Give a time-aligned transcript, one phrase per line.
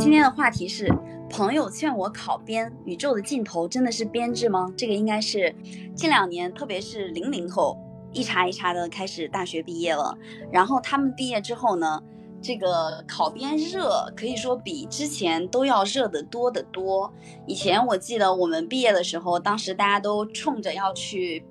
[0.00, 0.90] 今天的话题是
[1.28, 4.72] 朋友劝我考编，宇宙的尽头真的是编制吗？
[4.74, 5.54] 这个应该是
[5.94, 7.76] 近两年，特别是零零后
[8.10, 10.16] 一茬一茬的开始大学毕业了。
[10.50, 12.02] 然后他们毕业之后呢，
[12.40, 17.12] 这个考编热可以说比之前都要热得多得多。
[17.46, 21.44] 以前我记得我们毕业的时候，当时大家都冲着要去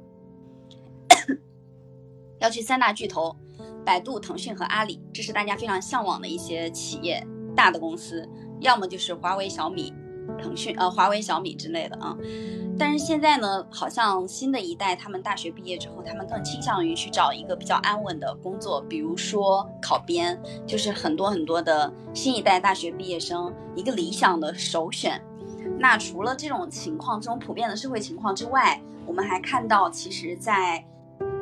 [2.41, 3.35] 要去三大巨头，
[3.85, 7.23] 百度、腾讯和阿里，这是大家非常向往的一些企业。
[7.59, 8.25] 大的公司，
[8.61, 9.93] 要么就是华为、小米、
[10.41, 12.15] 腾讯，呃，华为、小米之类的啊。
[12.77, 25.21] 但是现在呢，好像新的一代，他们大学毕业之后，他们更倾向于去找一个比较安稳的工作，比如说考编，就是很多很多的新一代大学毕业生一个理想的首选。
[25.77, 30.81] 那除了这种情况，这种普遍的社会情况之外，我们还看到，其实，在，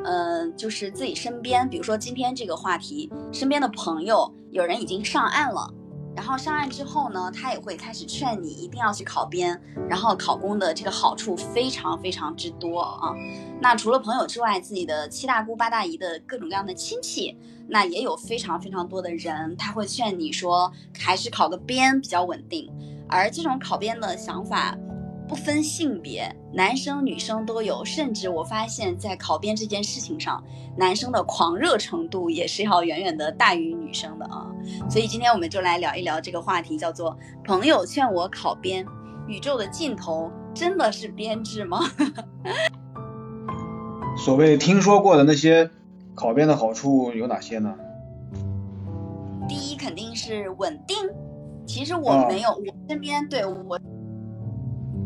[0.02, 5.72] 呃，就是自己身边，比如说今天这个话题，身边的朋友，有人已经上岸了。
[6.18, 9.56] 然后上岸之后呢，他也会开始劝你一定要去考编，
[9.88, 13.14] 然后考公的这个好处非常非常之多啊。
[13.60, 22.68] 那除了朋友之外，自己的七大姑八大姨的各种各样的亲戚，那也有非常非常多的人，他会劝你说还是考个编比较稳定。
[23.08, 24.76] 而这种考编的想法。
[25.28, 30.42] 不分性别，男生女生都有，甚至我发现，在考编这件事情上，
[30.74, 34.46] 男生的狂热程度也是要远远的大于女生的啊。
[34.88, 38.86] 所以今天我们就来聊一聊这个话题，叫做“朋友劝我考编，
[39.26, 41.80] 宇宙的尽头真的是编制吗？”
[44.16, 45.70] 所谓听说过的那些
[46.14, 47.74] 考编的好处有哪些呢？
[49.46, 50.96] 第一肯定是稳定，
[51.66, 53.78] 其实我没有，我身边对我。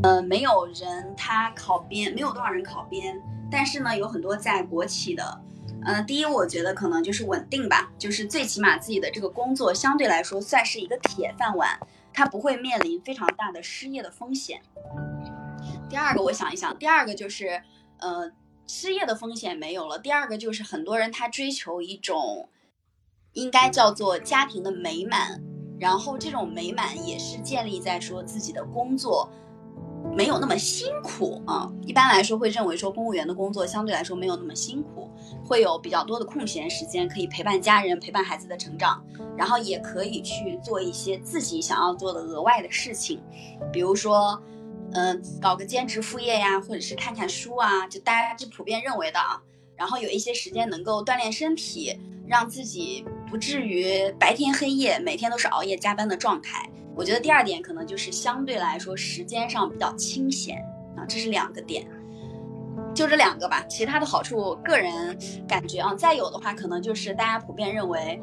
[0.02, 5.40] 呃，没有人他考编，没有多少人考编，但是呢，有很多在国企的。
[5.84, 11.78] 嗯，第一，我觉得可能就是稳定吧，就是最起码自己的这个工作相对来说算是一个铁饭碗，
[12.12, 14.60] 他不会面临非常大的失业的风险。
[15.88, 17.62] 第二个，我想一想，第二个就是，
[17.98, 18.30] 呃，
[18.66, 19.98] 失业的风险没有了。
[19.98, 22.48] 第二个就是很多人他追求一种，
[23.34, 25.40] 应该叫做家庭的美满，
[25.78, 29.28] 然后这种美满也是建立在说自己的工作。
[30.14, 35.10] 没有那么辛苦啊，一般来说会认为说公务员的工作相对来说没有那么辛苦，
[35.44, 39.02] 会有比较多的空闲时间可以陪伴家人、陪伴孩子的成长，
[39.36, 43.22] 然后也可以去做一些自己想要做的额外的事情，
[43.72, 44.38] 比如说，
[44.92, 49.40] 嗯，搞个兼职副业呀，或者是看看书啊，就大家就普遍认为的啊，
[49.76, 56.68] 然后有一些时间能够锻炼身体，让自己不至于白天黑夜每天都是熬夜加班的状态。
[56.94, 60.58] 我觉得第二点可能就是相对来说时间上比较清闲
[60.96, 61.86] 啊，这是两个点，
[62.94, 63.64] 就这两个吧。
[63.68, 65.16] 其他的好处，个人
[65.48, 68.20] 感觉啊，再有的话可能就是大家普遍认为。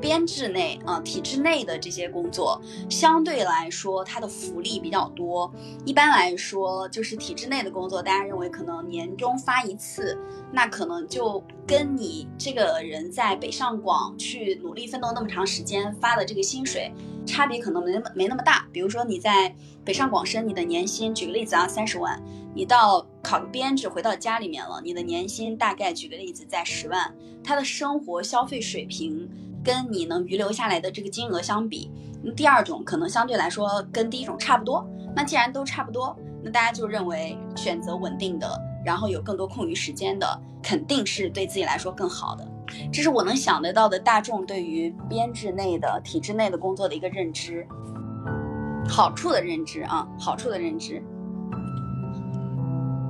[0.00, 5.52] 编制内啊，体制内的这些工作相对来说，它的福利比较多。
[5.84, 10.18] 一般来说，就是体制内的工作，大家认为可能年终发一次，
[10.52, 16.92] 那可能就跟你这个人在北上广去努力奋斗那么长时间发的这个薪水
[17.26, 18.66] 差别可能没没那么大。
[18.72, 19.54] 比如说你在
[19.84, 22.22] 北上广深，你的年薪，举个例子啊，三十万，
[22.54, 29.28] 你到考个编制回到家里面了，你的年薪大概举个例子在十万，他的生活消费水平。
[29.68, 31.92] 跟你能余留下来的这个金额相比，
[32.22, 34.82] 那第二种可能相对来说跟第一种差不多。
[35.14, 38.48] 那既然都差不多，那大家就认为选择稳定的，
[38.82, 42.48] 然后有更多空余时间的，肯定是对自己来说更好的。
[42.90, 47.66] 这是我能想得到的大众对于编制内的、体制内的工作的一个认知，
[48.88, 51.04] 好处的认知啊，好处的认知。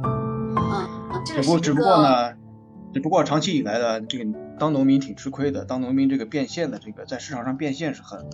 [0.02, 2.34] 嗯，这个是只不只不过呢，
[2.92, 4.38] 只不过长期以来的这个。
[4.58, 8.28] 当农民挺吃亏的，当农民这个变现的这个在市场上变现是很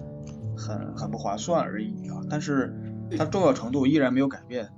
[0.56, 2.74] 很很不划算而已啊，但是
[3.18, 4.70] 它重要程度依然没有改变。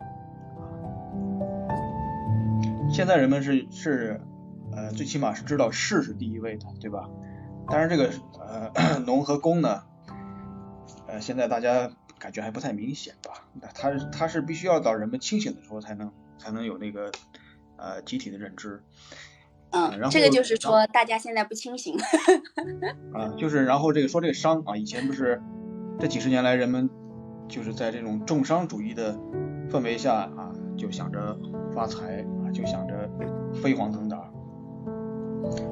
[2.90, 4.20] 现在人们是是
[4.72, 7.08] 呃最起码是知道士是第一位的，对吧？
[7.68, 8.10] 当然这个
[8.74, 9.84] 呃 农和工呢，
[11.06, 13.46] 呃现在大家感觉还不太明显吧？
[13.72, 17.12] 它它是必须要到人们清醒的时候才能才能有那个
[17.76, 18.82] 呃集体的认知。
[19.76, 21.96] 嗯，这个就是说大家现在不清醒。
[23.12, 25.40] 啊，就是然后这个说这个商啊，以前不是
[26.00, 26.88] 这几十年来人们
[27.48, 29.14] 就是在这种重商主义的
[29.70, 31.38] 氛围下啊，就想着
[31.74, 33.08] 发财啊，就想着
[33.54, 34.30] 飞黄腾达。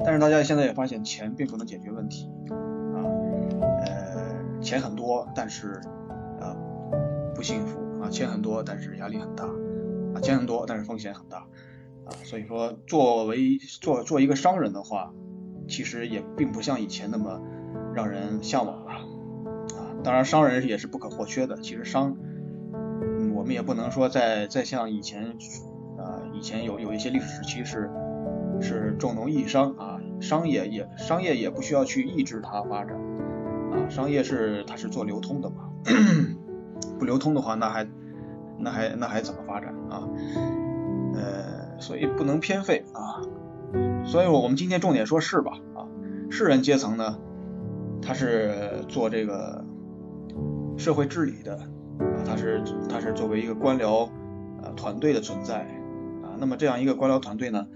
[0.05, 2.31] 但是大家现在也发现钱并不能解决问题
[2.93, 3.03] 啊，
[3.85, 5.81] 呃，钱很多，但是
[6.39, 6.55] 啊
[7.33, 9.43] 不幸福啊，钱很多，但是压力很大
[10.13, 11.45] 啊，钱很多，但是风险很大。
[12.05, 15.11] 啊，所以说作为做做一个商人的话，
[15.67, 17.41] 其实也并不像以前那么
[17.93, 19.01] 让人向往了啊。
[20.03, 21.57] 当然商人也是不可或缺的。
[21.57, 22.15] 其实商，
[23.33, 25.35] 我们也不能说再再像以前
[25.97, 27.89] 啊，以前有有一些历史时期是
[28.61, 32.95] 是重农抑商啊，商业也商业也不需要去抑制它发展
[33.71, 35.71] 啊，商业是它是做流通的嘛，
[36.99, 37.87] 不流通的话那还
[38.59, 40.07] 那还那还怎么发展啊？
[41.79, 43.21] 所以不能偏废啊。
[44.05, 45.87] 所以我们今天重点说士吧啊，
[46.29, 47.17] 士人阶层呢，
[48.01, 49.65] 他是做这个
[50.77, 51.55] 社会治理的
[51.99, 54.09] 啊，他是他是作为一个官僚
[54.61, 55.61] 呃团队的存在
[56.23, 57.67] 啊，那么这样一个官僚团队呢，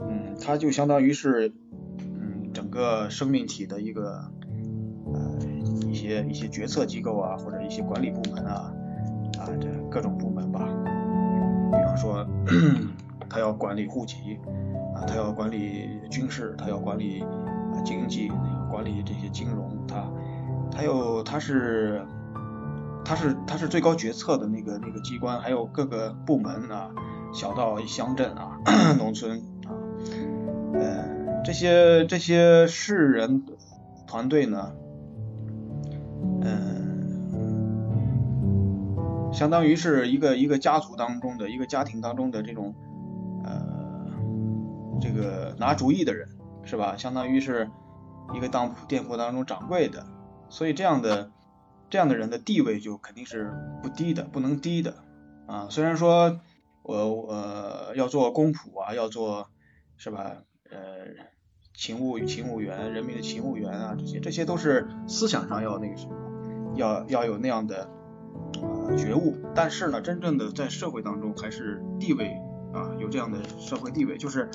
[0.00, 1.52] 嗯，他就相当于是
[1.98, 4.24] 嗯整个生命体的一个
[5.14, 5.38] 呃
[5.88, 8.74] 一些一些决策机构啊，或者一些管理部门啊
[9.38, 10.68] 啊这各种部门吧，
[11.70, 12.26] 比方说
[13.30, 14.38] 他要管理户籍
[14.94, 15.04] 啊。
[15.06, 17.24] 他要管理军事，他要管理
[17.86, 18.30] 经济，
[18.70, 20.04] 管理这些金融，他，
[20.70, 22.02] 他又他是，
[23.02, 26.90] 他是他是最高决策的那个那个机关，还有各个部门啊，
[27.32, 28.58] 小到乡镇啊，
[28.98, 29.72] 农村啊，
[30.74, 33.42] 呃，这些这些市人
[34.06, 34.72] 团队呢，
[39.40, 42.74] 相当于是一个一个家族当中的一个家庭当中的这种
[43.42, 43.70] 呃。
[45.00, 46.28] 这个拿主意的人
[46.62, 46.94] 是吧？
[46.98, 47.70] 相当于是
[48.34, 50.04] 一个当铺店铺当中掌柜的，
[50.50, 51.30] 所以这样的
[51.88, 53.50] 这样的人的地位就肯定是
[53.82, 54.96] 不低的，不能低的
[55.46, 55.68] 啊。
[55.70, 56.38] 虽然说
[56.82, 59.48] 我我要做公仆啊，要做
[59.96, 60.42] 是吧？
[60.70, 60.78] 呃，
[61.72, 67.88] 勤务勤务员，人民的勤务员啊，这些这些都是思想上要那个什么，要要有那样的
[68.96, 69.36] 觉悟。
[69.54, 72.36] 但是呢，真正的在社会当中还是地位
[72.72, 74.48] 啊，有这样的社会地位，就是。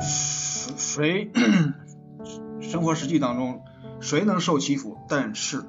[0.00, 1.30] 谁
[2.24, 3.60] 谁生活实际当中
[4.00, 4.96] 谁能受欺负？
[5.08, 5.62] 但是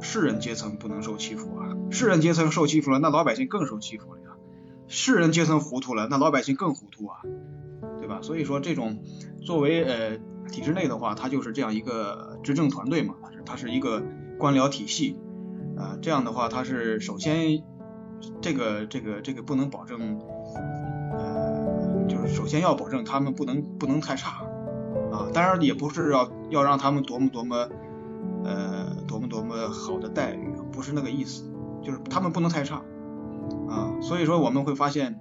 [0.00, 1.74] 士人阶层不能受欺负啊！
[1.90, 4.26] 士人阶层受欺负了，那老百姓更受欺负了呀！
[4.86, 7.16] 士人阶层糊涂了，那老百姓更糊涂啊，
[7.98, 8.20] 对吧？
[8.22, 9.02] 所以说这种
[9.44, 10.18] 作为呃
[10.52, 13.14] 体制内的话，它就是这样一个执政团队嘛，
[13.46, 14.02] 它是一个
[14.38, 15.18] 官僚体系
[15.76, 15.96] 啊。
[16.00, 17.62] 这样的话，它是首先
[18.40, 20.20] 这个这个这个不能保证。
[21.16, 24.44] 呃就是首先要保证他们不能不能太差
[25.12, 27.68] 啊，当然也不是要要让他们多么多么
[28.44, 31.44] 呃多么多么好的待遇，不是那个意思，
[31.82, 32.82] 就是他们不能太差
[33.68, 33.94] 啊。
[34.02, 35.18] 所以说我们会发现，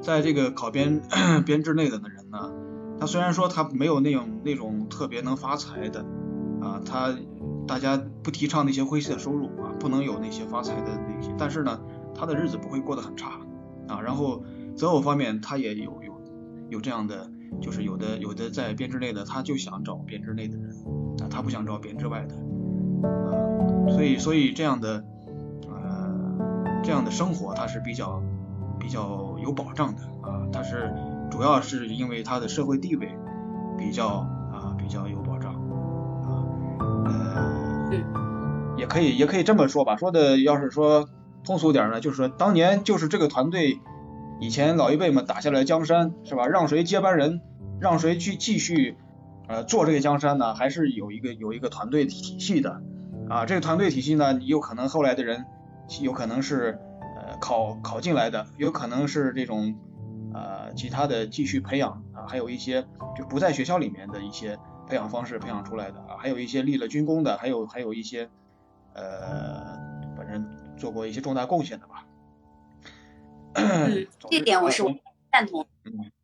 [0.00, 1.02] 在这个考编
[1.44, 2.50] 编制内的的人呢，
[2.98, 6.00] 他虽然说他没有那种那种特别能发财的
[6.62, 7.14] 啊，他
[7.68, 11.78] 大家不提倡那些灰色收入啊，不能有那些发财的那些，但是呢，
[12.14, 13.38] 他的日子不会过得很差
[13.86, 14.42] 啊，然后。
[14.78, 16.22] 择偶方面，他也有有
[16.68, 17.28] 有这样的，
[17.60, 20.70] 就是有的有的在编制内的，他就想找编制内的人，
[21.20, 22.36] 啊，他不想找编制外的，
[23.08, 25.04] 啊，所以所以这样的
[25.66, 28.22] 呃这样的生活，他是比较
[28.78, 30.94] 比较有保障的啊，他是
[31.28, 33.08] 主要是因为他的社会地位
[33.76, 34.06] 比较
[34.52, 35.20] 啊比较有
[38.88, 41.08] 可以也可以这么说吧，说的要是说
[41.44, 43.78] 通俗点呢，就是说当年就是这个团队。
[44.40, 46.46] 以前老一辈们打下来江山是吧？
[46.46, 47.40] 让谁接班人，
[47.80, 48.96] 让谁去继续
[49.48, 50.54] 呃做这个江山呢？
[50.54, 52.80] 还是有一个有一个团队体系的
[53.28, 53.46] 啊？
[53.46, 55.44] 这个团队体系呢，有可能后来的人
[56.02, 56.78] 有可能是
[57.16, 59.74] 呃考考进来的，有可能是这种
[60.32, 68.30] 呃其他的继续培养啊，还有一些就不在学校里面的一些培养方式培养出来的啊，还有一些立了军功的，还有还有一些
[68.98, 69.78] 呃
[70.16, 70.44] 反正
[70.76, 72.04] 做过一些重大贡献的吧。
[73.54, 74.82] 嗯，这点我是
[75.32, 75.66] 赞同。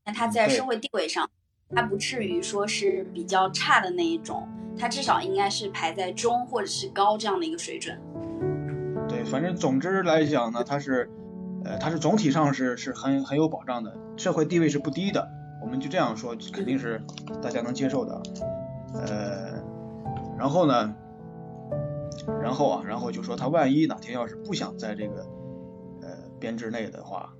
[0.05, 1.29] 那他在社会地位上，
[1.71, 4.47] 他不至于说是比较差的那一种，
[4.79, 7.99] 他至少应该是排在中或者是高这样的一个水准。
[9.09, 11.11] 对，反正总之来讲呢，他是，
[11.65, 15.27] 呃，他是总体上是是很很有保障的，社会地位是不低的。
[15.63, 17.03] 我们就这样说，肯定是
[17.43, 18.23] 大家能接受的。
[18.95, 19.63] 呃，
[20.39, 20.95] 然后呢，
[22.43, 25.27] 然后啊，然后就说他万一哪天要是不想在这个
[26.03, 26.09] 呃。
[26.41, 27.33] 编制内的话，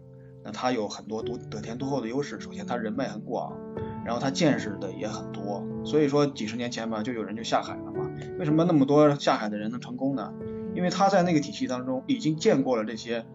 [0.43, 2.41] 那他有很多多得天独厚的优势。
[2.41, 3.55] 首先，他人脉很广，
[4.03, 5.63] 然后他见识的也很多。
[5.85, 8.11] 所以说，几十年前吧，就有人就下海了嘛。
[8.39, 10.33] 为什么那么多下海的人能成功呢？
[10.75, 13.27] 因为他在那个体系当中已经见过了这些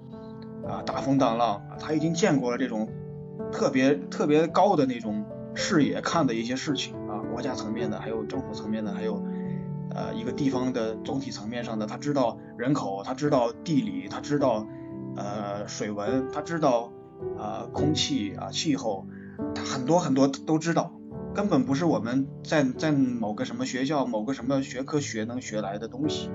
[0.68, 2.90] 啊大风大浪，他已经见过了这种
[3.52, 9.22] 特别特别高的那种视野看的一些事情啊，国家层面的，还有政府层面的，还有
[9.96, 14.68] 呃一个地方的总体层面上的，他知道人口，他知道地理，他知道。
[15.16, 16.94] 呃，水文他知道，
[17.38, 19.08] 呃，空气啊，气候，
[19.56, 20.94] 他很多很多都知道
[21.34, 26.30] 根本不是我们在在某个什么学校、某个什么学科学能学来的东西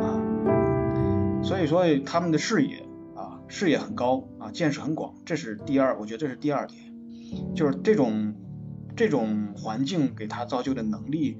[0.00, 1.42] 啊。
[1.42, 2.86] 所以说他们的视野
[3.16, 6.80] 啊，视野很高啊，见识很广，这是第二，我觉得这是第二点，
[7.54, 8.34] 就是这种
[8.96, 11.36] 这种环境给他造就的能力，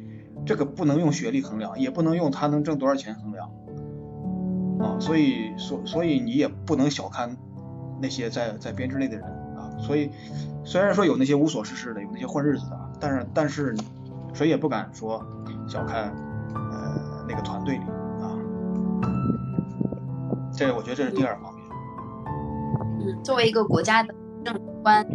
[0.47, 3.51] 这个不能用学历衡量，也不能用他能挣多少钱衡量
[4.79, 4.99] 啊。
[4.99, 7.37] 所以所所以你也不能小看
[8.01, 9.25] 那些在在编制内的人
[9.57, 9.71] 啊。
[9.79, 10.11] 所以
[10.65, 13.77] 虽然说有那些无所事事的，有那些混日子的，但是但是
[14.33, 15.25] 谁也不敢说
[15.69, 16.15] 小看
[16.55, 17.85] 呃那个团队里
[18.21, 18.37] 啊。
[20.53, 21.65] 这我觉得这是第二方面。
[23.03, 25.07] 嗯，作为一个国家的政官、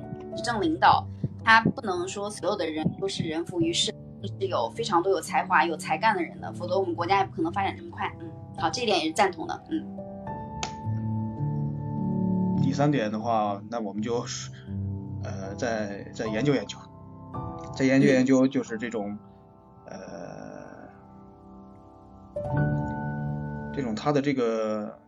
[0.44, 1.08] 政领导，
[1.44, 3.94] 他不能说所有的人都是人浮于事，
[4.28, 8.12] 是有非常多有才华、有才干的人的，否则我们国家也不可能发展这么快。
[8.20, 9.64] 嗯，好，这一点也是赞同的。
[9.70, 9.84] 嗯。
[12.62, 14.26] 第三点的话，那我们就
[15.24, 16.78] 呃再再研究研究，
[17.76, 19.18] 再研究研究，就是这种
[19.86, 20.90] 呃
[23.74, 25.00] 这种他的这个。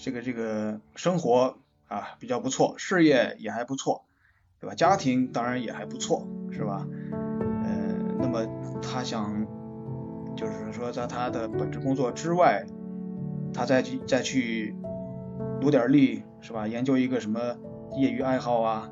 [0.00, 4.04] 这个这个生活啊比较不错，事业也还不错，
[4.60, 4.74] 对吧？
[4.74, 6.86] 家庭当然也还不错，是吧？
[8.18, 8.44] 那么
[8.82, 9.46] 他想
[10.36, 12.64] 就是说在他的本职工作之外，
[13.52, 14.74] 他再去再去
[15.60, 16.66] 努点力，是吧？
[16.66, 17.40] 研究一个什么
[17.96, 18.90] 业余爱好啊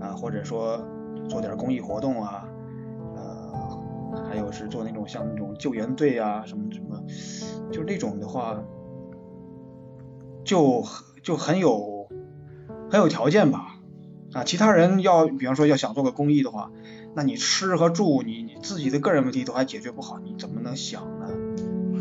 [0.00, 0.86] 啊，或者说
[1.28, 2.48] 做点公益活动啊，
[3.16, 7.02] 呃，还有是做那种像那种救援队啊什么什么，
[7.70, 8.62] 就那种的话。
[10.44, 10.84] 就
[11.22, 12.06] 就很有
[12.90, 13.78] 很有条件吧
[14.34, 16.70] 啊，其他人要比方说要想做个公益的话，
[17.14, 21.28] 那你吃和住，你你自己的个人问题都还解决不好，你怎么能想呢？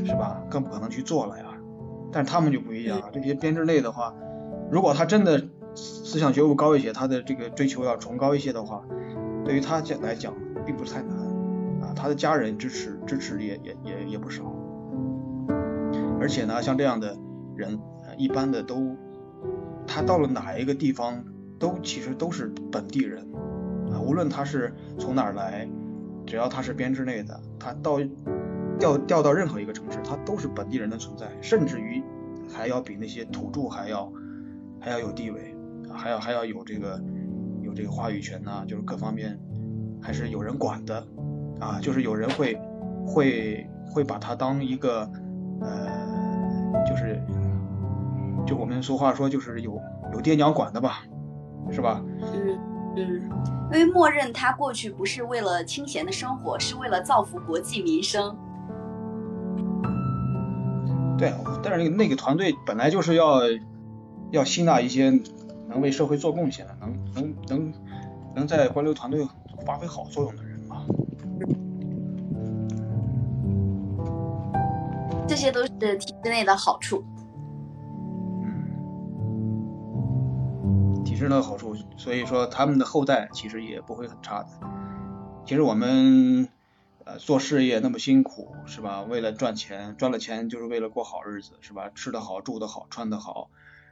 [0.05, 0.41] 是吧？
[0.49, 1.45] 更不可能去做了呀。
[2.11, 4.13] 但是他们就不一样，这些编制内的话，
[4.71, 8.83] 如果他真的思想觉悟高一些，他的这个追求要崇高一些的话，
[9.45, 10.33] 对于他讲来讲
[10.65, 11.17] 并不是太难
[11.81, 14.43] 啊，他的家人支持支持也也也也不少，
[16.19, 17.17] 而且呢，像这样的
[17.55, 17.79] 人。
[18.15, 18.95] 一般的都，
[19.87, 21.23] 他到了哪一个地方，
[21.57, 23.25] 都其实都是本地人
[23.99, 25.67] 无论他是从哪儿来，
[26.25, 27.99] 只要他是编制内的，他到
[28.79, 32.03] 调调到任何一个城市，他都是本地人的存在，甚至于
[32.51, 34.11] 还要比那些土著还要
[34.79, 35.55] 还要有地位，
[35.91, 37.01] 还要还要有这个
[37.61, 39.39] 有这个话语权呐，就是各方面
[40.01, 41.05] 还是有人管的
[41.59, 42.59] 啊，就是有人会
[43.07, 45.09] 会会把他当一个
[45.61, 47.21] 呃，就是。
[48.45, 49.79] 就我们俗话说，就是有
[50.11, 51.05] 有爹娘管的吧，
[51.71, 52.03] 是吧？
[52.19, 52.59] 嗯
[52.95, 53.29] 嗯，
[53.71, 58.35] 因为默认他过去不是为了清闲的生活，是为了造福国计民生。
[61.17, 61.33] 对，
[61.63, 63.39] 但是那个那个团队本来就是要
[64.31, 65.09] 要吸纳一些
[65.67, 67.73] 能为社会做贡献的，能能能
[68.35, 69.27] 能在官流团队
[69.65, 70.85] 发挥好作用的人嘛。
[75.27, 77.03] 这些都是体制内的好处。
[81.13, 84.47] 体制的好处，所以说他们的后代其实也不会很差的。
[85.45, 86.49] 其实我们
[87.03, 89.03] 呃做事业那么辛苦，是吧？
[89.03, 91.91] 为了赚钱，赚了钱就是为了过好日子，是吧？
[91.93, 93.51] 吃得好，住得好，穿得好，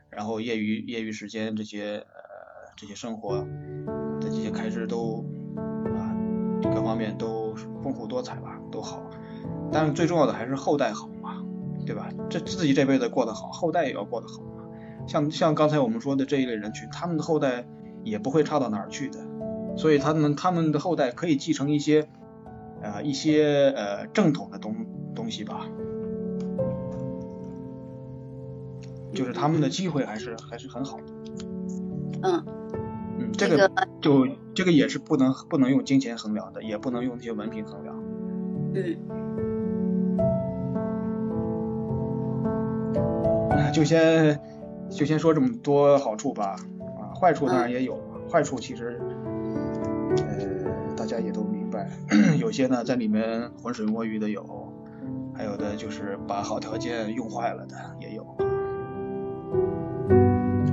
[0.10, 3.48] 然后业余业余时间这些呃这些生活的
[4.22, 5.24] 这些开支都
[5.94, 6.18] 啊
[6.64, 9.00] 各方面都丰富多彩吧，都好。
[9.72, 11.44] 但是最重要的还是后代好嘛，
[11.86, 12.10] 对吧？
[12.32, 14.42] 这自己这辈子过得好，后代也要过得好。
[15.08, 17.66] 像像刚才我们说的这一类人群，他们的后代
[18.04, 19.20] 也不会差到哪儿去的，
[19.76, 22.08] 所以他们他们的后代可以继承一些
[22.82, 24.76] 呃一些呃正统的东
[25.14, 25.68] 东西吧，
[29.14, 31.04] 就是他们的机会还是还是很好的。
[32.24, 32.46] 嗯
[33.20, 33.70] 嗯，这个
[34.02, 37.96] 就这个也是不能不能用金钱衡量的，也不能用那些文凭衡量。
[38.74, 38.98] 嗯。
[43.74, 44.40] 就先。
[44.92, 46.56] 就先说这么多好处吧，
[47.00, 47.98] 啊，坏处当然也有，
[48.30, 49.02] 坏处其实，
[50.18, 51.90] 呃，大家也都明白，
[52.38, 54.44] 有些呢在里面浑水摸鱼的有，
[55.34, 58.36] 还有的就是把好条件用坏了的也有，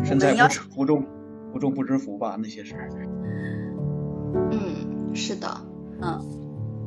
[0.05, 0.35] 身在
[0.75, 1.07] 福中，
[1.53, 2.75] 福中不知福吧，那些是。
[4.51, 5.49] 嗯，是的，
[6.03, 6.21] 嗯，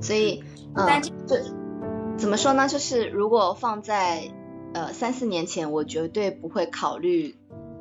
[0.02, 0.44] 所以，
[0.76, 0.86] 嗯，
[1.28, 1.42] 对，
[2.18, 2.68] 怎么说呢？
[2.68, 4.32] 就是如果放在。
[4.74, 7.36] 呃，三四年前我绝对不会考虑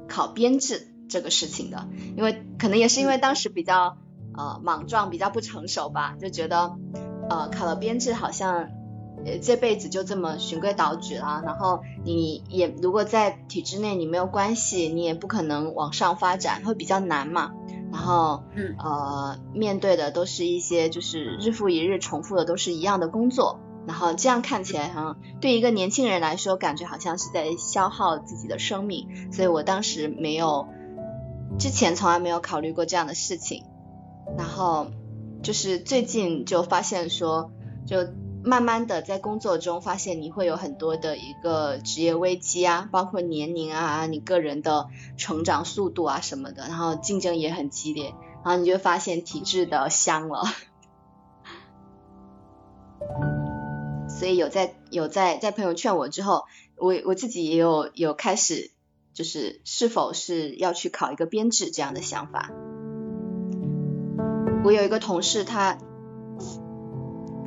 [0.09, 3.97] 考编制这个事情的，因为可能也是因为当时比较
[4.37, 6.77] 呃莽撞，比较不成熟吧，就觉得
[7.29, 8.71] 呃考了编制好像
[9.25, 17.53] 呃这辈子就这么循规蹈矩了，然后你也如果在体制内你没有关系，你也不可能往上发展，会比较难嘛。
[17.93, 18.45] 然然后
[18.79, 30.69] 呃面对的都是一些就是日复一日重复的都是一样的工作，然后这样看起来好像对一个年轻人来说，感觉好像是在消耗自己的生命，所以我当时没有
[31.59, 33.65] 之前从来没有考虑过这样的事情，
[34.37, 34.89] 然后
[35.43, 37.53] 就是最近就发现说
[37.87, 38.09] 就。
[38.43, 50.45] 慢慢的在工作中发现你会有很多的一个职业危机啊，包括年龄啊，你个人的成长速度啊什么的，然后竞争也很激烈，然后你就发现体质的香了。
[54.21, 56.45] 所以有在有在在朋友劝我之后，
[56.77, 58.71] 我我自己也有有开始
[59.15, 62.51] 就是是否是要去考一个编制这样的想法。
[64.63, 65.79] 我有一个同事他。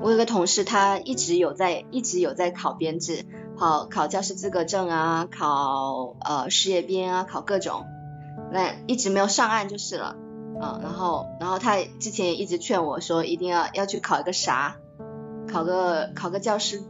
[0.01, 3.23] 我有个同事，他一直有在一直有在考编制，
[3.57, 7.85] 考考教师资格证啊，考呃事业编啊，考各种，
[8.51, 10.17] 那一直没有上岸就是了，
[10.61, 14.75] 嗯，然后然后他之前也一直劝我说，一定要要去考一个啥，
[15.53, 16.81] 考个考个教师，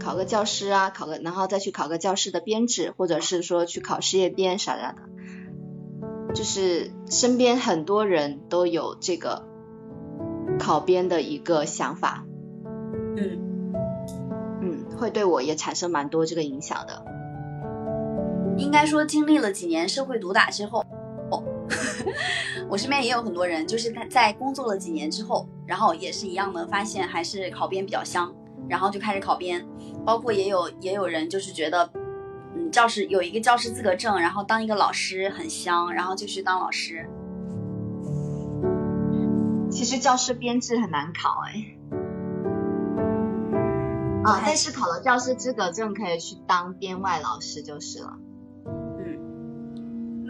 [0.00, 9.44] 考个教师啊，考个然后再去考个教师的编制，或者是说去考事业编啥啥的，就是身边很多人都有这个
[10.58, 12.24] 考编的一个想法。
[13.16, 13.72] 嗯
[14.60, 17.04] 嗯，会对我也产生蛮多这个影响的。
[18.56, 20.84] 应该说，经历了几年社会毒打之后，
[21.30, 21.44] 哦，
[22.68, 28.34] 我身边也有很多人，就是他在工作了几年之后，然后也是一样的，发现还是考编比较香，
[28.68, 29.66] 然后就开始考编。
[30.04, 31.90] 包括也有也有人就是觉得，
[32.54, 37.08] 嗯，教师有一个教师资格证，然后当一个老师很香，然后就去当老师。
[39.70, 41.76] 其实教师编制很难考，哎。
[44.24, 48.16] 啊，但是考了教师资格证可以去当编外老师就是了。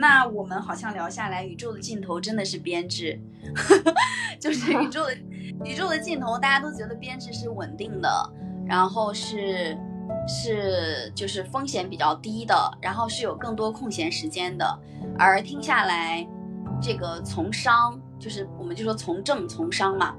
[0.04, 3.18] 嗯，那我们好像聊下来，宇宙的尽头真的是编制，
[4.38, 5.16] 就是宇宙的
[5.64, 8.32] 宇宙的尽头，大家都觉得编制是稳定的，
[8.66, 9.74] 然后是
[10.28, 14.78] 是就是风险比较低的，然后是有更多空闲时间的。
[15.18, 16.26] 而听下来，
[16.82, 20.14] 这个从商就是我们就说从政从商嘛，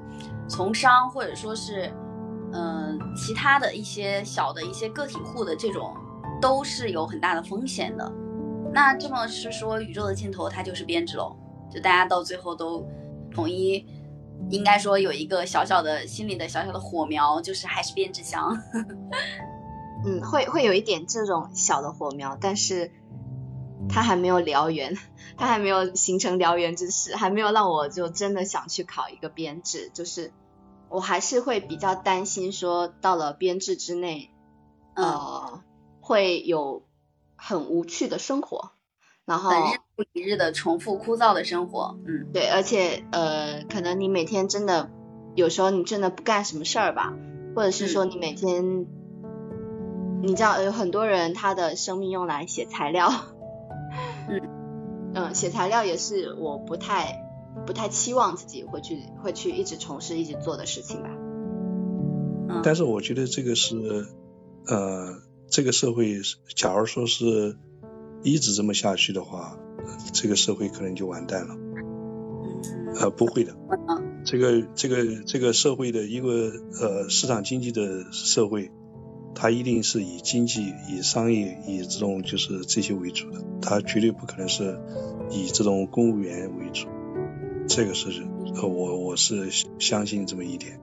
[0.50, 1.94] 从商或者说是。
[2.58, 5.94] 嗯，其他的一些小的一些个体户的这种
[6.42, 8.10] 都是有很大的风险的。
[8.76, 11.34] 那这么是说，宇宙的尽头它就是编制喽？
[11.72, 12.86] 就大家到最后都
[13.32, 13.88] 统一，
[14.50, 18.62] 应该说有一个小小的心里的小小的火苗，就是还是编制香。
[20.06, 22.92] 嗯，会会有一点这种小的火苗，但是
[23.88, 24.98] 它还没有燎原，
[25.38, 30.34] 它还没有形成燎原之势，还没有让我就真的想去考一个编制，就是。
[30.88, 34.30] 我还是会比较担心，说到了编制之内，
[34.94, 35.64] 呃，
[36.00, 36.84] 会有
[37.36, 38.72] 很无趣的生活，
[39.26, 44.90] 然后日复一日的重复枯燥的生活，嗯，对，而且呃，可能你每天真的
[45.36, 47.14] 有时候你真的不干什么事儿吧，
[47.56, 48.86] 或者是说你每天，
[50.22, 53.10] 你知道有很多人他的生命用来写材料，
[54.30, 54.42] 嗯
[55.14, 57.22] 嗯，写材料也是我不太。
[57.66, 61.10] 不太期望自己会去会去一直从事一直做的事情吧。
[62.62, 63.78] 但是我觉得这个是
[64.68, 65.16] 呃
[65.48, 66.22] 这个社会，
[66.56, 67.58] 假如说是
[68.24, 69.58] 一直这么下去的话，
[70.14, 71.56] 这个社会可能就完蛋了。
[72.98, 73.54] 呃不会的，
[74.24, 78.72] 这个这个这个社会的一个呃市场经济的社会，
[79.34, 84.80] 它一定是以经济以商业以这种就是这些为主的，它绝对不可能是
[85.30, 86.88] 以这种公务员为主。
[87.68, 88.10] 这个是
[88.56, 90.80] 呃我我是相信这么一点，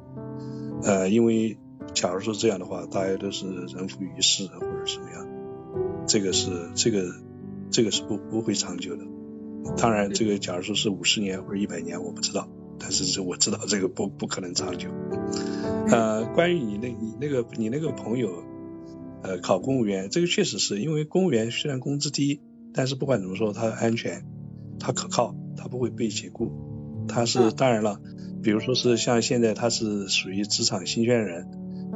[0.83, 1.57] 呃因为
[1.95, 5.27] 假如说这样的话，大家都是人浮于事或者什么样，
[6.07, 7.05] 这个是这个
[7.71, 9.05] 这个是不不会长久的。
[9.77, 14.89] 当然这个假如说是五十年或者一百年我不知道，但是这我知道这个不不可能长久。
[15.89, 18.43] 呃关于你那你那个你那个朋友
[19.23, 22.41] 呃考公务员，这个确实是因为公务员虽然工资低，
[22.75, 24.25] 但是不管怎么说它安全，
[24.81, 26.51] 它可靠，它不会被解雇。
[27.09, 28.01] 他是当然了，
[28.43, 31.47] 比如说是像现在他是属于职场新鲜人，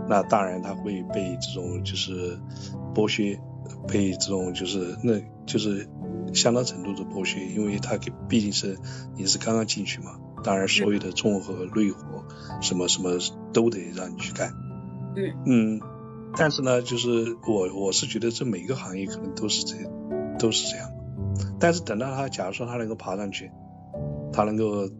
[0.09, 2.38] 那当然他会被这种就是
[2.95, 3.38] 剥削，
[3.88, 5.88] 被这种就是那就是
[6.35, 8.79] 相当程度的剥削，因为他给毕竟是
[9.16, 12.25] 你是刚刚进去嘛，当然所有的重活、累活
[12.61, 13.19] 什么什么
[13.53, 14.53] 都得让你去干。
[15.16, 15.81] 嗯嗯，
[16.37, 19.77] 但是呢，就是我我是觉得这每个行业可能都是这
[20.38, 20.90] 都是这样，
[21.61, 23.51] 但是等到他假如说他能够爬上去。
[24.33, 24.90] 他能够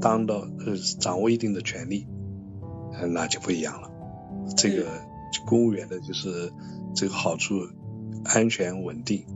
[0.00, 2.06] 当到呃掌握一定的权利，
[3.10, 3.90] 那就不一样了。
[4.56, 5.00] 这个
[5.46, 6.52] 公务员的就是
[6.94, 7.54] 这个好处，
[8.24, 9.26] 安全稳定，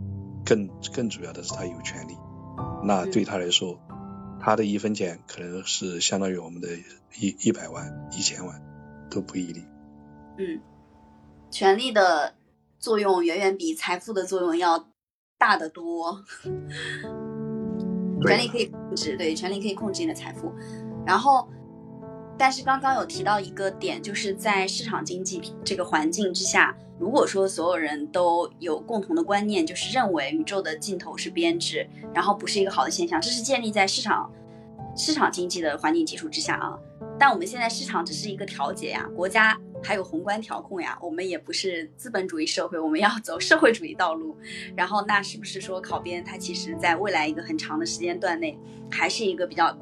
[0.44, 2.16] 更更主要的是他有权利。
[2.84, 3.78] 那对他来说，
[4.40, 6.68] 他的一分钱可能是相当于我们的
[7.18, 8.62] 一一百万、一千万
[9.10, 9.64] 都不一定。
[10.38, 10.60] 嗯，
[11.50, 12.34] 权力的
[12.78, 14.88] 作用远远比财富的作用要
[15.38, 16.24] 大得多。
[18.26, 20.52] 权力可以控制，对，权力可以控制你的财富。
[21.06, 21.48] 然后，
[22.38, 34.32] 但是刚刚有提到一个点，就是在市场经济这个环境之下，如果说所有人都有共同的观念，就是认为宇宙的尽头是编制，然后不是一个好的现象，这是建立在市场
[34.96, 36.78] 市场经济的环境基础之下啊。
[37.18, 39.58] 但我们现在市场只是一个调节呀，国家。
[39.80, 44.36] 还有宏观调控呀，我们也不是资本主义社会，我们要走社会主义道路。
[44.74, 48.58] 然后，那是不是说考编它其实在未来一个很长的时间段内，
[48.90, 49.72] 还是一个比较，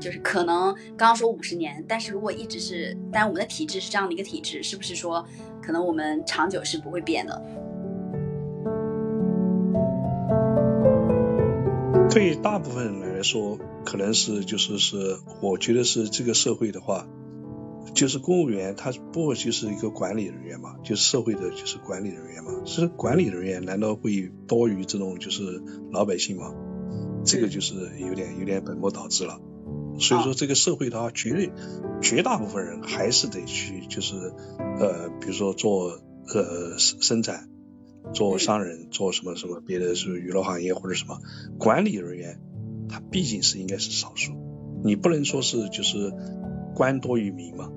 [0.00, 5.24] 就是可能刚刚说五十年，但是如果一直是，但我们的体制是这样的一个体制，是不是说
[5.62, 7.42] 可能我们长久是不会变的？
[12.10, 17.06] 对大部分人来说，可能是就是是，我觉得是这个社会的话。
[17.94, 20.76] 就是公务员，他不就是一个管理人员嘛？
[20.82, 22.50] 就是社会的，就是管理人员嘛。
[22.66, 26.52] 是管理人员，难道会多于这种就是老百姓吗？
[27.24, 29.40] 这个就是有点有点本末倒置了。
[29.98, 31.52] 所以说，这个社会的话绝对
[32.00, 34.14] 绝大部分人还是得去，就是
[34.78, 36.00] 呃，比如说做
[36.34, 37.48] 呃生生产，
[38.12, 41.18] 做商人，做什么什么别的是娱乐行业或者什么
[41.58, 42.40] 管理人员，
[42.88, 44.32] 他毕竟是应该是少数。
[44.84, 46.12] 你不能说是就是
[46.74, 47.70] 官多于民嘛？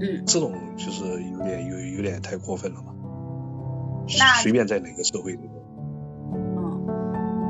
[0.00, 2.94] 嗯，这种就是有点有有点太过分了嘛。
[4.18, 5.36] 那随便在哪个社会。
[6.32, 6.86] 嗯，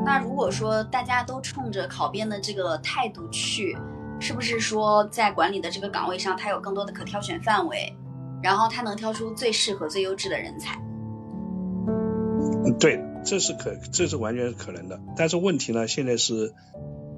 [0.05, 3.77] 那如果说大家都冲着考编的这个态度去，
[4.21, 7.95] 是不是说在管理的这个岗位上，他有更多的可挑选范围，
[8.43, 10.81] 然后他能挑出最适合、最优质的人才？
[12.79, 15.01] 对，这是可，这是完全是可能的。
[15.17, 16.55] 但是问题呢，现在是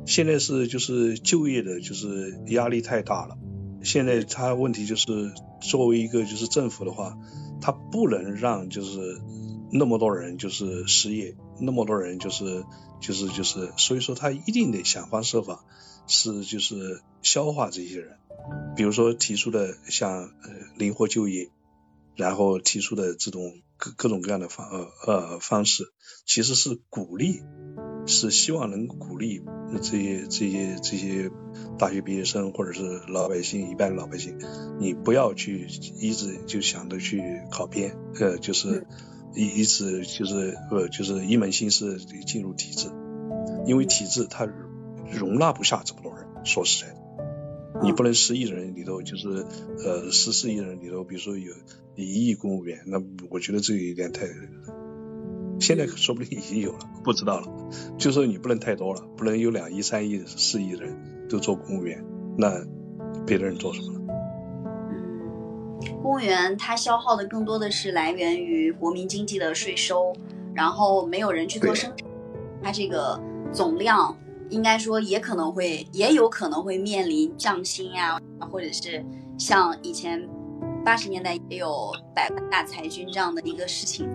[0.06, 3.36] 现在是就是就业的，就是压力太大了。
[3.82, 7.16] 现在他问题就是，作为一个就是政府的话，
[7.60, 9.20] 他不能让就是
[9.72, 12.64] 那么多人就是失业，那么多人就是
[13.00, 15.64] 就是就是，所以说他一定得想方设法
[16.11, 18.18] 是就是消化这些人，
[18.77, 21.49] 比如说提出的像呃灵活就业，
[22.16, 25.85] 然后提出的这种各各种各样的方呃呃方式，
[26.27, 27.40] 其实是鼓励。
[28.07, 29.42] 是希望能鼓励
[29.83, 31.31] 这些这些这些
[31.79, 34.38] 大学毕业生或者是老百姓一般老百姓，
[34.81, 35.68] 你不要去
[36.01, 38.87] 一直就想着去考编，呃，就是
[39.35, 42.88] 一一直就是呃就是一门心思进入体制，
[43.66, 44.46] 因为体制它
[45.10, 46.96] 容纳不下这么多人，说实在的，
[47.82, 49.46] 你不能十亿人里头就是
[49.84, 51.52] 呃十四亿人里头，比如说有
[51.94, 54.26] 一亿公务员，那我觉得这有点太。
[55.58, 57.46] 现在说不定已经有了，不知道了。
[57.98, 62.02] 就说你不能太多了，不能有两亿、三亿、四亿人都做公务员，
[62.38, 62.64] 那
[63.26, 64.00] 别的人做什么呢？
[64.90, 70.14] 嗯，公务员他消耗的更多的是来源于国民经济的税收，
[70.54, 72.08] 然后没有人去做生产，
[72.62, 73.20] 他这个
[73.52, 74.16] 总量
[74.50, 79.04] 应该说也可能会，也有可能会面临降薪呀，或者是
[79.38, 80.28] 像以前
[80.84, 84.08] 八十年代也有百万大裁军这样的一个事情。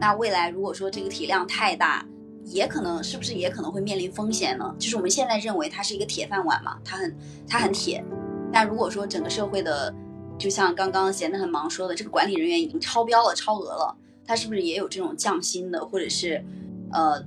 [0.00, 2.06] 那未来如果说这个体量太大，
[2.44, 4.74] 也可能是不是也可能会面临风险呢？
[4.78, 7.16] 就是我们现在认为它是一个铁饭碗嘛，它很
[7.46, 8.04] 它很铁。
[8.52, 9.94] 但如果说整个社会的，
[10.38, 16.44] 就像刚刚闲得很忙说的，这个管理人员已经超标了、超额了，它是不是也有这种降薪的，或者是
[16.92, 17.22] 呃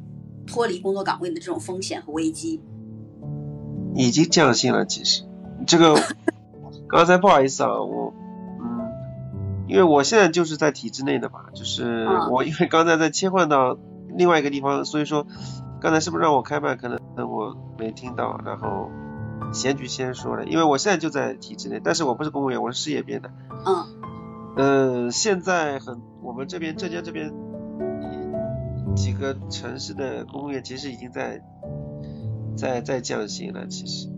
[0.46, 2.62] 脱离工作岗位的这种风险和危机？
[3.96, 5.24] 已经降薪了，其实
[5.66, 5.96] 这个
[6.90, 8.14] 刚才不好意思啊，我
[8.62, 8.92] 嗯。
[9.68, 13.78] 因为我现在就是在体制内的嘛，就是我因为刚才在切换到
[14.16, 15.26] 另外一个地方，所以说
[15.82, 18.92] 刚才是不是让我开麦，可能我没听到，然后
[19.52, 23.32] 贤菊先说了，因为我现在就在体制内，但是我不是公务员，我是事业编的。
[23.66, 23.86] 嗯。
[24.58, 27.34] 呃，现在很我们这边浙江这边
[28.96, 31.42] 几个城市的公务员其实已经在
[32.58, 34.10] 在在降薪了，其实，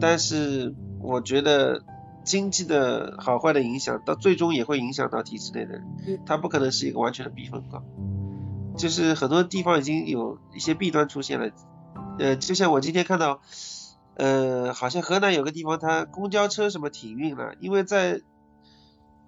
[0.00, 1.82] 但是我觉得。
[2.24, 5.84] 经济的好坏的影响，到最终也会影响到体制内的人，
[6.24, 7.84] 它不可能是一个完全的避风港。
[8.78, 11.50] 就是很多地方已经有一些弊端出现了，
[12.18, 13.42] 呃，就像我今天看到，
[14.14, 18.22] 呃，好像河南有个地方，它公交车什么停运了，因为在，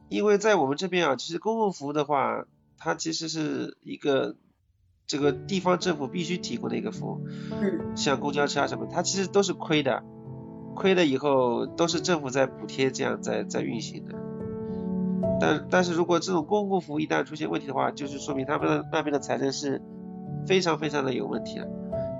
[0.09, 2.47] 因为在我们这边啊，其实公共服务的话，
[2.79, 4.37] 它其实是一个
[5.07, 7.21] 这个地方政府必须提供的一个服务，
[7.95, 10.03] 像公交车啊什么，它其实都是亏的。
[10.75, 14.15] 亏了以后都是政府在补贴，这样在在运行的。
[15.41, 19.81] 但但是如果这种公共服务一旦出现问题的话，就是说明他们的那边的财政是
[20.47, 21.67] 非常非常的有问题了。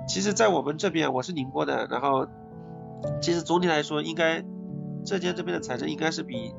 [0.07, 2.25] 其实，在我们这边，我是宁波的，然后
[3.21, 4.43] 其实总体来说，应该
[5.05, 6.53] 浙江这边的财政应该是比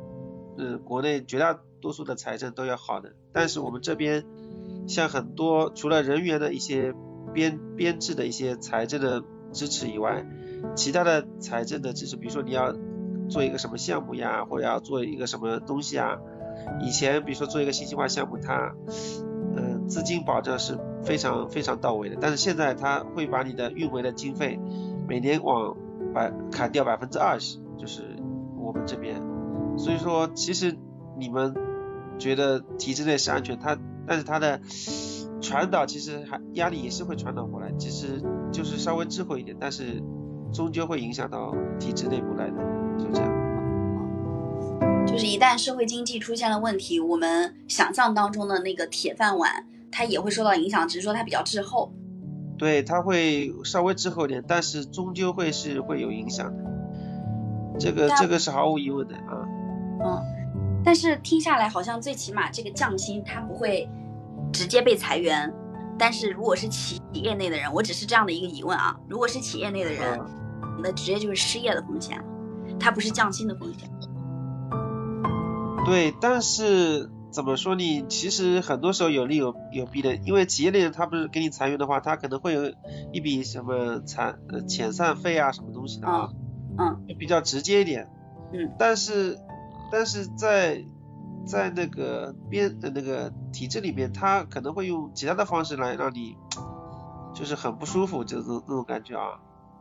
[0.57, 3.13] 呃国内绝大多数的财政都要好的。
[3.33, 4.25] 但是我们这边
[4.89, 6.95] 像很多除了人员的一些
[7.33, 9.23] 编编制的一些财政的
[9.53, 10.27] 支持以外，
[10.75, 12.75] 其他的财政的支持，比如说你要
[13.29, 16.17] 做一个什么项目呀，或者要做一个什么东西啊，
[16.81, 18.75] 以前比如说做一个信息化项目，它
[19.57, 24.59] 嗯资金保障是非常非常到位的，但是现在它会把你的运维的经费
[25.07, 25.77] 每年往
[26.15, 28.17] 百砍掉百分之二十，就是
[28.57, 29.23] 我们这边，
[29.77, 30.77] 所以说其实
[31.19, 31.55] 你们
[32.19, 34.61] 觉得体制内是安全，它但是它的
[35.41, 40.03] 传导其实还压力也是会传导过来，其实就是稍微滞后一点，但是
[40.53, 42.57] 终究会影响到体制内部来的，
[42.99, 43.31] 就这样。
[45.07, 51.93] 就是一旦社会经济出现了问题，我们想象当中的那个铁饭碗，它也会受到影响，只是说它比较滞后。
[52.59, 56.65] 对，它会稍微滞后点，但是终究会是会有影响的。
[57.79, 59.47] 这个这个是毫无疑问的啊。
[60.05, 60.23] 嗯，
[60.85, 63.89] 但是听下来好像最起码这个降薪它不会
[64.53, 65.53] 直接被裁员，
[65.99, 70.21] 但是如果是企业内的人，我只是这样的一个疑问啊，如果是企业内的人，
[70.83, 72.25] 那直接就是失业的风险了，
[72.79, 73.91] 它不是降薪的风险。
[75.85, 78.05] 对，但是怎么说呢？
[78.09, 82.73] 其实很多时候有利有有弊的，因为企业内人他不是给你裁员的话，他可能会有
[83.13, 86.31] 一笔什么残呃遣散费啊什么东西的啊，
[86.77, 88.07] 嗯，比较直接一点，
[88.53, 89.39] 嗯，但是
[89.91, 90.85] 但是在
[91.49, 96.37] 在那个编的那个体制里面，他可能会用其他的方式来让你
[97.35, 99.41] 就是很不舒服，这种那种感觉啊，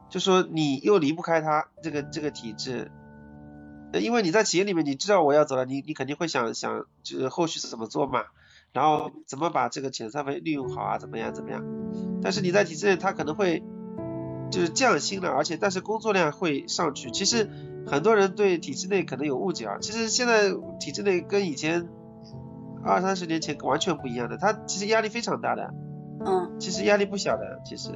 [0.10, 2.90] 就说你又离不开他这个这个体制。
[3.94, 8.24] 因为你在企业里面，你知道我要走了，你你肯定会想想，就是后续怎么做嘛，
[8.74, 11.64] 然后怎么把这个遣散费利用好啊，怎么样怎么样？
[12.22, 13.64] 但是你在体制内，他可能会
[14.52, 17.12] 就是降薪了，而且但是工作量会上去。
[17.12, 17.50] 其实
[17.88, 21.88] 很多人对体制内可能有误解啊，其实现在体制内跟以前
[22.84, 25.74] 二三十年前完全不一样的，他其实压力非常大的，
[26.26, 27.92] 嗯，其实压力不小的，其实，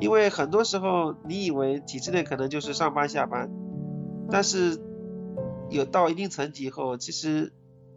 [0.00, 3.50] 因为很多时候你以为体制内可能就是上班下班，
[4.30, 4.80] 但是。
[5.70, 7.50] 有到一定层级以后，其实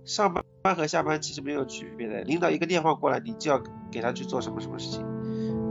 [0.05, 2.21] 上班和下班其实没有区别的。
[2.21, 5.05] 领导一个电话过来，你就要给他去做什么什么事情，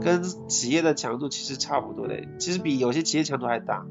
[0.01, 3.87] 跟企业的强度其实差不多的，其实比有些企业强度还大。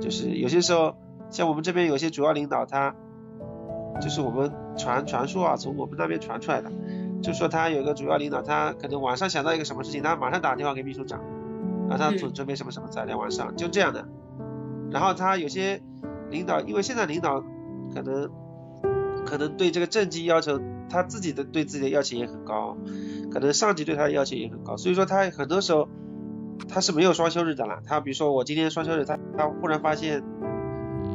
[0.00, 0.96] 就是有些时候，
[1.30, 2.94] 像我们这边有些主要领导，他
[4.00, 6.70] 就是我们传传说啊，从我们那边传出来的，
[7.22, 11.20] 就说他有个主要领导，他可能晚上想到一个什么事情，他马上打电话给秘书长，
[11.88, 14.06] 让他准准备什么什么材料，晚上就这样的。
[14.90, 15.80] 然后他有些。
[16.30, 17.42] 领导，因为现在领导
[17.94, 18.30] 可能
[19.24, 22.76] 可能对这个政绩要求，他自己的对自己的要求也很高，
[23.32, 25.88] 可能上级对他的要求也很高，所以说他很多时候
[26.66, 27.80] 他是没有双休日的啦。
[27.84, 30.22] 他比如说我今天双休日，他他忽然发现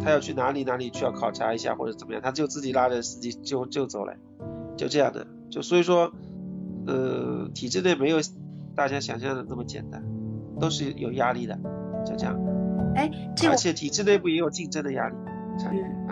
[0.03, 4.13] 他要去哪里哪里去要考察一下或者怎么样，他就自己拉着司机就就走了，
[4.77, 5.25] 就这样的。
[5.49, 6.11] 就所以说，
[6.87, 8.17] 呃，体制内没有
[8.75, 10.03] 大家想象的那么简单，
[10.59, 11.57] 都是有压力的，
[12.05, 12.39] 就这样。
[12.95, 13.09] 哎，
[13.49, 15.15] 而且体制内部也有竞争的压力。
[15.69, 16.09] 嗯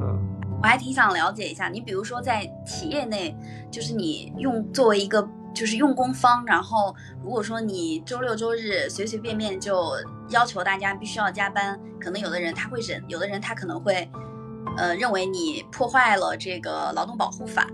[0.00, 0.18] 嗯，
[0.60, 3.36] 我还挺想了解一下，你比如说在企业内，
[3.70, 5.22] 就是你用作为一个
[5.54, 9.94] 就是用工方，然后如果说你周六周日随随便便就
[10.30, 14.08] 要求大家必须要加班，可能有的人他会忍，有的人他可能会
[14.76, 17.66] 呃认为你破坏了这个劳动保护法，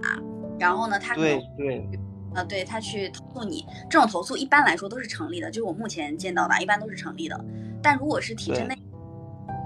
[0.58, 1.88] 然后呢他对对
[2.34, 7.44] 呃对他去投诉你，这种投诉一般来说都是成立的，就是我目前见到的，一般都是成立的。
[7.82, 8.76] 但如果是体制内，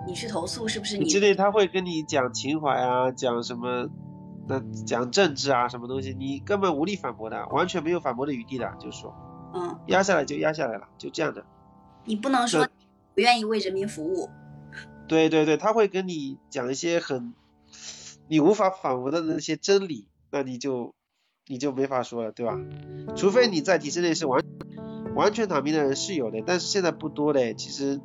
[0.06, 0.98] 你去投诉是不是？
[0.98, 3.88] 体制内他会跟你讲情怀啊，讲什么？
[4.48, 9.14] 那讲政治啊，什么东西，你根本无力反驳的，完全没有反驳的余地的，就是说，
[9.54, 11.44] 嗯，压下来就压下来了，就这样的。
[12.04, 12.68] 你不能说
[13.14, 14.28] 不愿意为人民服务。
[15.06, 17.34] 对对对，他会跟你讲一些很
[18.28, 20.94] 你无法反驳的那些真理，那你就
[21.46, 22.58] 你就没法说了，对吧？
[23.16, 24.42] 除非你在体制内是完。
[25.14, 27.52] 完全躺平的人是有的，但是现在不多嘞。
[27.52, 28.00] 其实，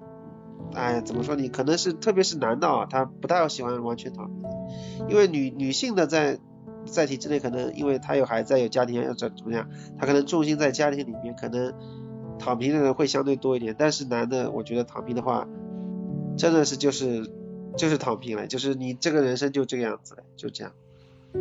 [0.74, 4.44] 哎，怎么说你可能是特别是男的啊，他不太喜欢完全躺平，
[5.10, 6.40] 因为女女性的在
[6.86, 9.68] 在体制内可能因为她有孩子有家庭要怎怎么样，
[10.00, 11.74] 她可能重心在家庭里面，可能
[12.40, 13.76] 躺平的人会相对多一点。
[13.78, 15.48] 但是男的，我觉得躺平的话，
[16.38, 17.30] 真的是就是
[17.76, 20.72] 就是躺平了，就是你这个人生就这个样子了，就这样。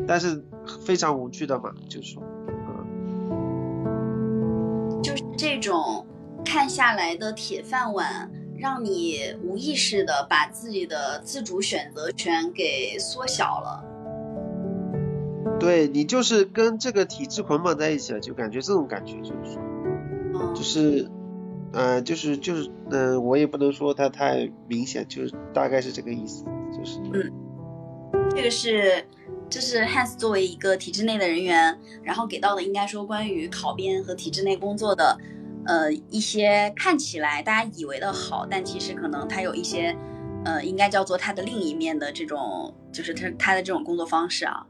[0.07, 0.44] 但是
[0.85, 2.22] 非常无趣的嘛，就是说。
[3.79, 6.05] 嗯，就是这种
[6.44, 13.85] 看下来的铁饭碗，让你无意识的把自己的自主选择权给缩小了。
[15.59, 21.09] 对你就是跟这个体制捆绑在一起了，就感觉这种感觉就是说，就是，
[21.73, 26.45] 呃，就是就是，嗯，我也不能说它太明显，就是大概是这个意思，
[26.77, 26.99] 就是。
[27.12, 27.33] 嗯，
[28.35, 29.05] 这个是，
[29.49, 35.16] 这是 Hans 作为一个体制内的人员，然后给到的应该说关于考编和体制内工作的，
[35.66, 39.96] 呃，一些看起来大家以为的好，但其实可能它有一些，
[40.44, 44.66] 呃，应该叫做它的另一面的这种，就是它它的这种工作方式啊。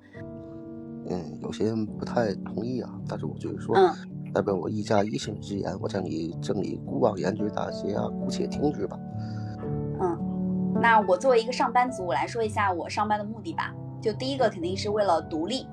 [1.09, 3.77] 嗯，有些人不太同意啊，但是我就是说。
[3.77, 3.93] 嗯。
[4.35, 8.99] 代表我一家一姓之言，我将以整理古往言之大些啊，姑且听之吧。
[9.99, 13.73] 嗯，那我作为一个上班族，我来说一下我上班的目的吧。
[14.03, 15.67] 就第一个肯定是为了独立，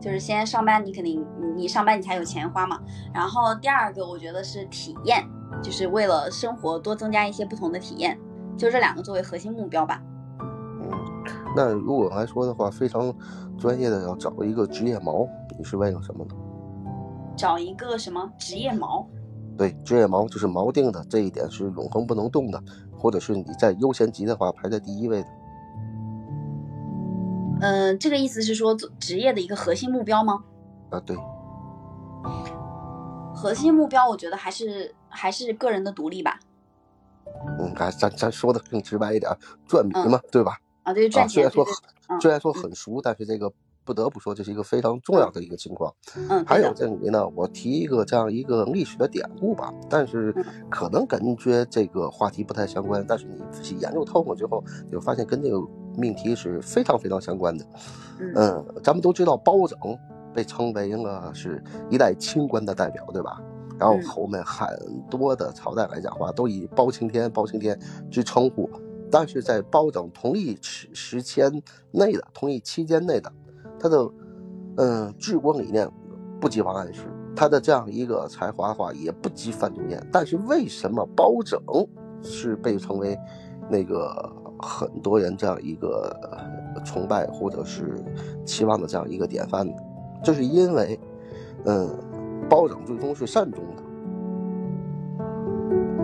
[0.00, 1.24] 就是先上班，你肯定
[1.56, 2.78] 你上班你才有钱花嘛。
[3.12, 5.26] 然后第二个我觉得是体验，
[5.62, 8.18] 就是为了生活多增加一些不同的体验，
[8.56, 10.02] 就这两个作为核心目标吧。
[10.40, 10.90] 嗯，
[11.56, 13.12] 那如果来说的话，非常
[13.58, 15.28] 专业的要找一个职业锚，
[15.58, 16.34] 你是为了什么呢？
[17.36, 19.04] 找一个什么职业锚？
[19.58, 22.62] 对，职业锚就是锚定的，这一点是永恒不能动的，
[22.96, 25.28] 或者是你在优先级的话排在第一位的。
[27.60, 30.42] 嗯，这个意思是说职业的一个核心目标吗？
[30.90, 31.16] 啊，对。
[33.34, 36.38] 核心目标，我觉得还是还是个人的独立吧。
[37.58, 39.30] 嗯，咱咱咱说的更直白一点，
[39.66, 40.58] 赚米嘛，对吧？
[40.82, 41.34] 啊，对，赚钱。
[41.34, 41.66] 虽然说
[42.20, 43.52] 虽然说很熟，但是这个。
[43.86, 45.94] 不得不说，这是一个非常重要的一个情况。
[46.28, 50.34] 嗯，还有这里呢，我提一个这样一个历史的典故吧，但是
[50.68, 55.64] 可能感觉这个话题不太相关，但是你仔细研究透了之后，就发现跟这个
[55.96, 57.66] 命题是非常非常相关的。
[58.34, 59.78] 嗯，咱们都知道包拯
[60.34, 63.40] 被称为了是一代清官的代表，对吧？
[63.78, 64.68] 然后后面很
[65.10, 67.78] 多的朝代来讲话都以包青天、包青天
[68.10, 68.70] 之称呼，
[69.10, 73.30] 但是在包拯同一时时间内的同一期间内的。
[73.78, 74.10] 他的，
[74.78, 75.86] 嗯，治国理念
[76.40, 77.02] 不及王安石，
[77.34, 80.02] 他的这样一个才华的话也不及范仲淹。
[80.10, 81.60] 但是为什么包拯
[82.22, 83.18] 是被称为
[83.68, 86.14] 那个很多人这样一个
[86.84, 88.02] 崇拜或者是
[88.44, 89.72] 期望的这样一个典范呢？
[90.22, 90.98] 就是因为，
[91.64, 91.88] 嗯，
[92.48, 93.82] 包拯最终是善终的，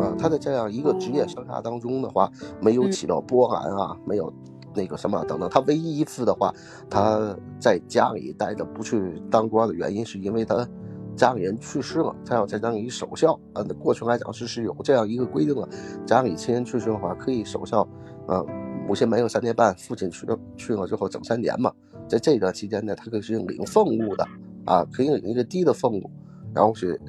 [0.01, 4.33] 啊，他在这样一个职业生涯当中的话，没有起到波澜啊，没有。
[4.75, 6.51] 那个什么等等，他唯一一次的话，
[6.89, 10.67] 他在家里待着不去当官的原因，是因为他
[11.15, 13.39] 家里人去世了，他要在家里守孝。
[13.53, 15.69] 呃，过去来讲是是有这样一个规定的，
[16.07, 17.87] 家里亲人去世的话可以守孝。
[18.27, 18.43] 啊，
[18.87, 21.73] 母亲没有三年半，父亲去了去了之后整三年嘛，
[22.09, 24.27] 在这段期间呢，他可以是领俸禄的
[24.65, 26.11] 啊，可以领一个低的俸禄，
[26.55, 27.01] 然后是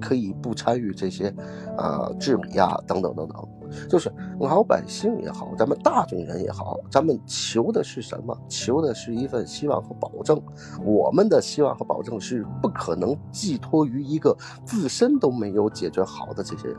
[0.00, 1.28] 可以不参与这些
[1.76, 3.48] 啊治理呀等等等等。
[3.88, 8.36] 就是老百姓也好，咱们大众人也好，咱们求的是什么？
[8.46, 10.38] 求的是一份希望和保证。
[10.84, 16.76] 我们的希望和保证是不可能寄托于一个自身都没有解决好的这些人，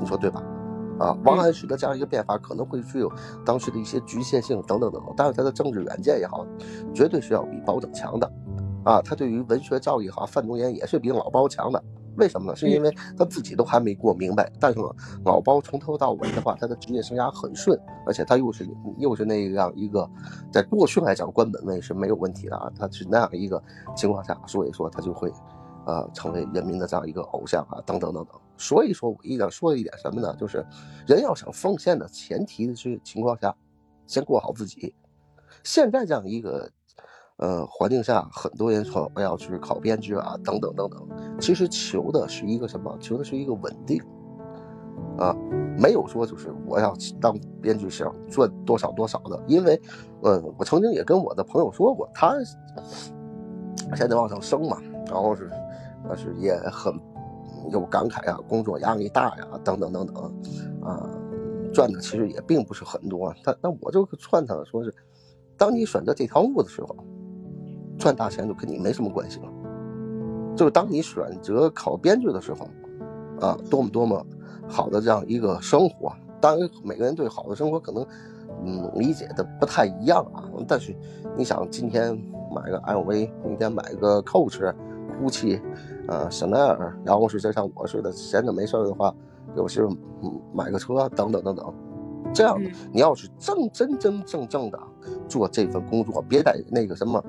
[0.00, 0.42] 你说对吧？
[0.98, 3.10] 啊，王安石的这样一个变法可能会具有
[3.44, 6.46] 当时的一些局限性等等等等，但是他的政治远见也好，
[6.94, 8.30] 绝对是要比包拯强的。
[8.84, 11.82] 啊，他对于文学造诣好，范仲淹也是比老包强的。
[12.16, 12.54] 为什么呢？
[12.54, 14.48] 是因为他自己都还没过明白。
[14.60, 14.86] 但是呢，
[15.24, 17.76] 老包从头到尾的话，他的职业生涯很顺，
[18.06, 20.08] 而且他又是又是那样一个，
[20.52, 22.70] 在过去来讲官本位是没有问题的啊。
[22.78, 23.60] 他是那样一个
[23.96, 25.32] 情况下，所以说他就会，
[25.86, 28.40] 呃，成为人民的这样一个偶像啊，等等等等。
[28.56, 30.34] 所以说我一想说的一点什么呢？
[30.38, 30.64] 就是
[31.06, 33.54] 人要想奉献的前提的是情况下，
[34.06, 34.94] 先过好自己。
[35.62, 36.70] 现在这样一个。
[37.38, 41.04] 呃，环境下很多人说我要去考编制啊，等等等等。
[41.40, 42.96] 其实求的是一个什么？
[43.00, 44.00] 求的是一个稳定
[45.18, 45.34] 啊，
[45.76, 49.42] 没有说就是我要当编剧想赚多少多少的。
[49.48, 49.82] 因为，
[50.22, 52.36] 呃，我曾经也跟我的朋友说过，他
[53.96, 55.50] 现在往上升嘛，然后是，
[56.08, 56.96] 但是也很
[57.70, 60.14] 有感慨啊，工作压力大呀，等等等等
[60.82, 61.08] 啊，
[61.72, 63.34] 赚的其实也并不是很多。
[63.44, 64.94] 但那我就劝他说是，
[65.56, 66.96] 当你选择这条路的时候。
[67.96, 69.48] 赚大钱就跟你没什么关系了，
[70.56, 72.68] 就是当你选择考编制的时候，
[73.40, 74.26] 啊，多么多么
[74.68, 76.12] 好的这样一个生活。
[76.40, 78.04] 当然，每个人对好的生活可能，
[78.64, 80.42] 嗯，理解的不太一样啊。
[80.66, 80.92] 但是，
[81.36, 82.12] 你想今天
[82.52, 84.74] 买个 LV，明天买个 Coach、
[85.16, 85.62] 哭泣
[86.08, 89.14] 呃，香奈儿，然后是就像我似的，闲着没事的话，
[89.56, 89.86] 有时
[90.22, 91.74] 嗯买个车等等等等，
[92.32, 94.78] 这样的你要是正真真正正的
[95.28, 97.24] 做这份工作，别在那个什么。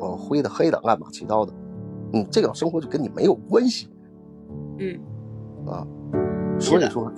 [0.00, 1.52] 呃，灰的、黑的、乱码七糟的，
[2.12, 3.88] 嗯，这种生活就跟你没有关系，
[4.76, 5.00] 嗯，
[5.66, 5.86] 啊，
[6.58, 7.10] 所以说，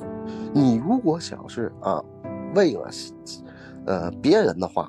[0.53, 2.05] 你如果想是啊，
[2.55, 2.89] 为了
[3.87, 4.89] 呃别人的话，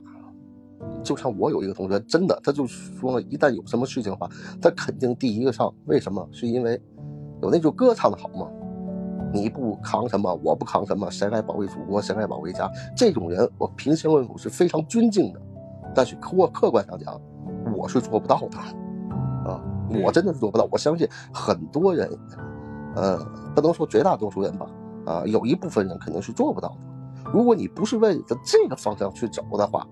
[1.03, 4.29] 就像我有一个同学，真的，他就说，一旦有什么事情的话，
[4.61, 5.73] 他肯定第一个上。
[5.85, 6.27] 为什么？
[6.31, 6.81] 是因为
[7.41, 8.47] 有那句歌唱的好吗？
[9.33, 12.69] 你不扛什么，我不扛什么，谁来保卫祖国，谁来保卫家？
[12.95, 15.41] 这种人，我平心而论是非常尊敬的。
[15.95, 17.19] 但是客客观上讲，
[17.75, 18.57] 我是做不到的
[19.49, 19.63] 啊，
[20.03, 20.67] 我真的是做不到。
[20.71, 22.09] 我相信很多人，
[22.95, 23.17] 呃，
[23.55, 24.69] 不能说绝大多数人吧，
[25.05, 27.31] 啊，有一部分人肯定是做不到的。
[27.33, 29.87] 如果你不是为了这个方向去走的话，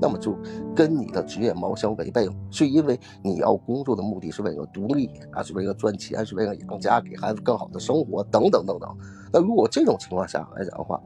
[0.00, 0.36] 那么就
[0.74, 8.96] 跟你的职业猫相违背了，是因为你要工作的目的是为了独立，啊是为了赚钱，是为了养家，给孩子更好的生活，等等等等。
[9.32, 11.00] 那如果这种情况下来讲的话，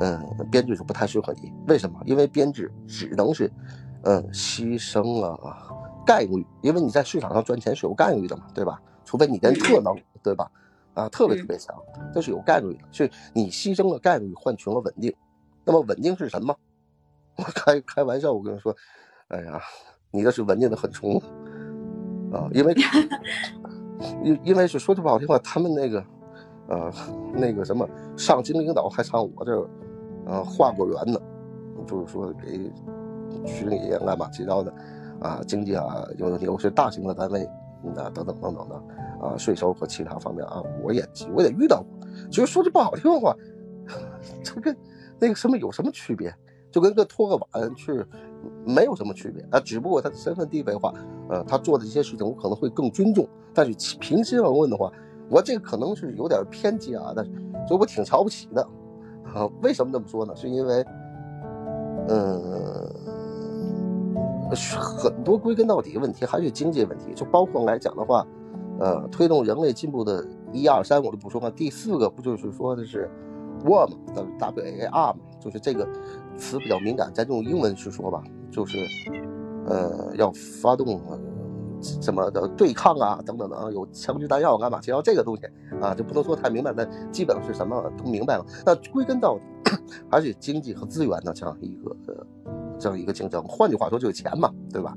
[0.00, 1.52] 嗯，编制就不太适合你。
[1.66, 2.00] 为什么？
[2.04, 3.50] 因为编制只能是，
[4.02, 5.38] 嗯，牺牲了
[6.06, 8.80] 概率，因为你在市场上赚钱是有概率的嘛，对吧？
[9.04, 10.50] 除非你跟特能，对吧？
[10.94, 11.74] 啊，特别特别强，
[12.12, 15.14] 这是有概率的，所以你牺牲了概率换取了稳定。
[15.64, 16.54] 那么稳定是什么？
[17.38, 18.74] 我 开开玩笑，我跟你说，
[19.28, 19.60] 哎呀，
[20.10, 21.16] 你这是文件的很冲
[22.32, 22.74] 啊，因为
[24.22, 26.04] 因因为是说句不好听话，他们那个
[26.68, 26.92] 呃
[27.32, 29.68] 那个什么上级领导还上我这儿
[30.26, 31.20] 呃画过圆呢，
[31.86, 32.58] 就是说给
[33.46, 34.74] 局里乱七八糟的
[35.20, 37.44] 啊经济啊有有些大型的单位
[37.96, 38.74] 啊等等等等的
[39.20, 43.34] 啊税收和其他方面啊我也我也遇到过，其实说句不好听的话，
[44.42, 44.76] 这跟
[45.20, 46.34] 那个什么有什么区别？
[46.70, 48.04] 就跟个托个碗去，
[48.66, 50.92] 没有什么区别啊，只不过他的身份地位的话，
[51.30, 53.26] 呃，他做的一些事情我可能会更尊重。
[53.54, 54.92] 但是平心而论的话，
[55.30, 57.30] 我这个可能是有点偏激啊，但是
[57.66, 58.62] 所以我挺瞧不起的
[59.34, 59.48] 啊。
[59.62, 60.36] 为什么这么说呢？
[60.36, 60.84] 是因为，
[62.08, 62.88] 嗯，
[64.50, 68.26] 很多归根到底问题还是经济问题，就包括来讲的话，
[68.78, 73.10] 呃，推动人类进步的一二三我都不说了，第四个不就是说的是
[73.64, 73.96] war 嘛
[74.38, 75.18] ，W A R 嘛。
[75.40, 75.88] 就是这个
[76.38, 78.78] 词比较敏感，咱用英文去说吧，就是，
[79.66, 80.32] 呃，要
[80.62, 81.02] 发动
[82.00, 84.80] 什么的对抗啊，等等的，有枪支弹药干嘛？
[84.80, 85.42] 只要这个东西
[85.82, 88.46] 啊，就不能说太明白，但基本上是什么都明白了。
[88.64, 89.42] 那归根到底
[90.10, 91.96] 还是经济和资源的这样一个
[92.78, 93.42] 这样一个竞争。
[93.44, 94.96] 换句话说，就是钱嘛，对吧？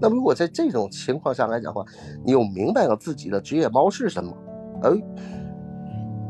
[0.00, 1.86] 那么如果在这种情况下来讲的话，
[2.24, 4.32] 你又明白了自己的职业猫是什么，
[4.82, 4.90] 哎。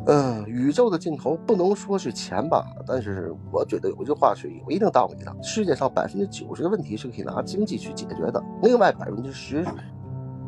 [0.07, 9.65] 嗯，宇宙的尽头不能说是钱吧，但是我觉得有一句话是有一定道理的：世界上百分之九十的问题是可以拿经济去解决的，另外百分之十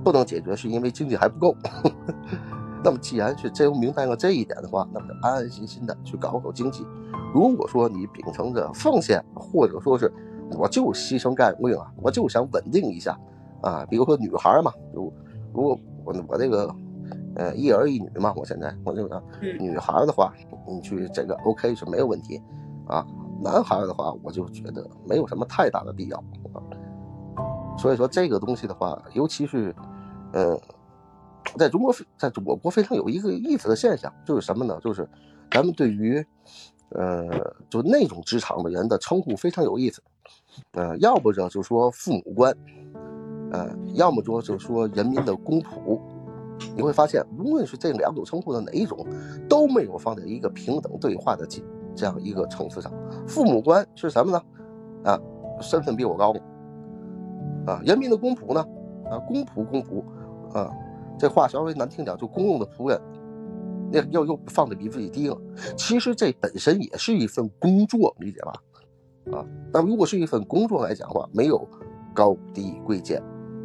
[0.04, 1.56] 不能解决，是因为经济还不够。
[2.84, 6.86] 那么既然是真明白了这一点的话，那么就安安心心的去搞搞经济。
[7.34, 10.12] 如果说你秉承着奉献，或者说是
[10.52, 13.18] 我就牺牲概率啊，我就想稳定一下
[13.62, 15.12] 啊，比如说女孩嘛，如
[15.52, 16.72] 如果我我这个。
[17.38, 20.34] 呃，一儿一女嘛，我现在我就说，女孩的话，
[20.66, 22.42] 你去这个 OK 是没有问题，
[22.88, 23.06] 啊，
[23.40, 26.18] 男孩的话，我就觉得没有什么太大的必要，
[26.52, 26.58] 啊，
[27.78, 29.72] 所以说这个东西的话，尤其是，
[30.32, 30.60] 呃，
[31.56, 34.76] 在中国，在我国非常有一个意思的现象，就是什么呢？
[34.82, 35.08] 就是
[35.48, 36.18] 咱们对于，
[36.88, 37.24] 呃，
[37.70, 40.02] 就那种职场的人的称呼非常有意思，
[40.72, 42.52] 呃，要不呢就说父母官，
[43.52, 46.00] 呃，要么说就说人民的公仆。
[46.76, 49.06] 你会发现，无论是这两种称呼的哪一种，
[49.48, 51.62] 都没有放在一个平等对话的这
[51.94, 52.92] 这样一个层次上。
[53.26, 54.42] 父母官是什么呢？
[55.04, 55.20] 啊，
[55.60, 56.34] 身份比我高。
[57.66, 58.60] 啊，人民的公仆呢？
[59.10, 60.02] 啊，公仆公仆，
[60.52, 60.72] 啊，
[61.18, 63.00] 这话稍微难听点，就公用的仆人，
[63.92, 65.36] 那又又放的比自己低了。
[65.76, 68.52] 其实这本身也是一份工作，理解吧？
[69.36, 71.66] 啊，但如果是一份工作来讲的话，没有
[72.14, 73.22] 高低贵贱，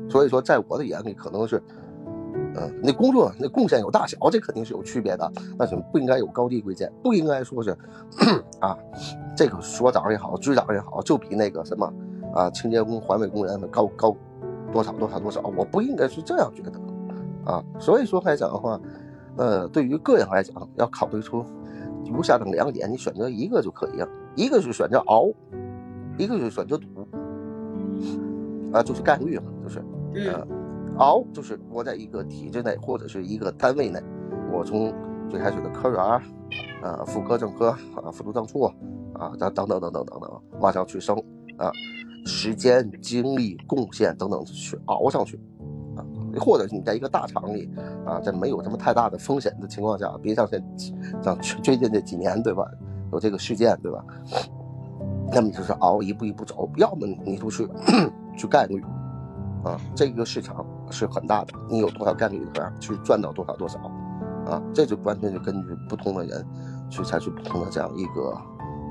[0.09, 1.61] 所以说在我的眼里可能是。
[2.55, 5.31] 嗯，那工作那贡献有大小，这肯定是有区别的。
[5.57, 7.75] 那是不应该有高低贵贱，不应该说是
[8.61, 8.77] 啊，
[9.35, 11.91] 这个所长也好，局长也好，就比那个什么
[12.33, 14.15] 啊清洁工、环卫工人高高
[14.71, 15.41] 多少多少多少。
[15.57, 16.71] 我不应该是这样觉得
[17.43, 17.63] 啊。
[17.79, 18.79] 所以说来讲的话，
[19.37, 21.43] 呃，对于个人来讲，要考虑出
[22.05, 24.07] 如下等两点，你选择一个就可以了。
[24.35, 25.27] 一个是选择熬，
[26.17, 26.87] 一个是选择赌
[28.71, 29.83] 啊，就是概率嘛，就是
[30.13, 30.62] 嗯。
[30.97, 34.01] 熬就是我在一个体制内或者是一个单位内，
[34.51, 34.93] 我从
[35.29, 35.99] 最开始的科员，
[36.83, 38.63] 啊，副科、正科，啊，副处、正处，
[39.13, 41.17] 啊，等等等等等等等，往上去升，
[41.57, 41.71] 啊，
[42.25, 45.39] 时间、精力、贡献等等去熬上去，
[45.95, 46.05] 啊，
[46.39, 47.67] 或者是你在一个大厂里，
[48.05, 50.63] 啊，在没有什么太大的风险的情况下，别像现
[51.23, 52.63] 像最近这几年，对吧？
[53.11, 54.03] 有这个事件，对吧？
[55.31, 57.67] 那么就是熬，一步一步走，要么你就去
[58.37, 58.79] 去概率。
[59.63, 63.79] 啊，这个市场是很大的，你有多少概率里边去赚到多少多少，
[64.45, 66.45] 啊，这就完全就根据不同的人
[66.89, 68.29] 去采取不同的这样一个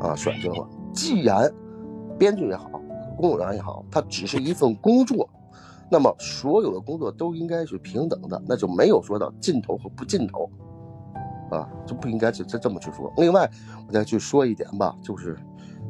[0.00, 0.68] 啊选择了。
[0.92, 1.50] 既然
[2.18, 2.68] 编剧也好，
[3.16, 5.28] 公务员也好，它只是一份工作，
[5.90, 10.50] 那么所有的工作都应该是平等的，那就没有说到尽头和不尽头，
[11.50, 13.12] 啊，就不应该这这这么去说。
[13.16, 13.48] 另外，
[13.86, 15.38] 我再去说一点吧，就是，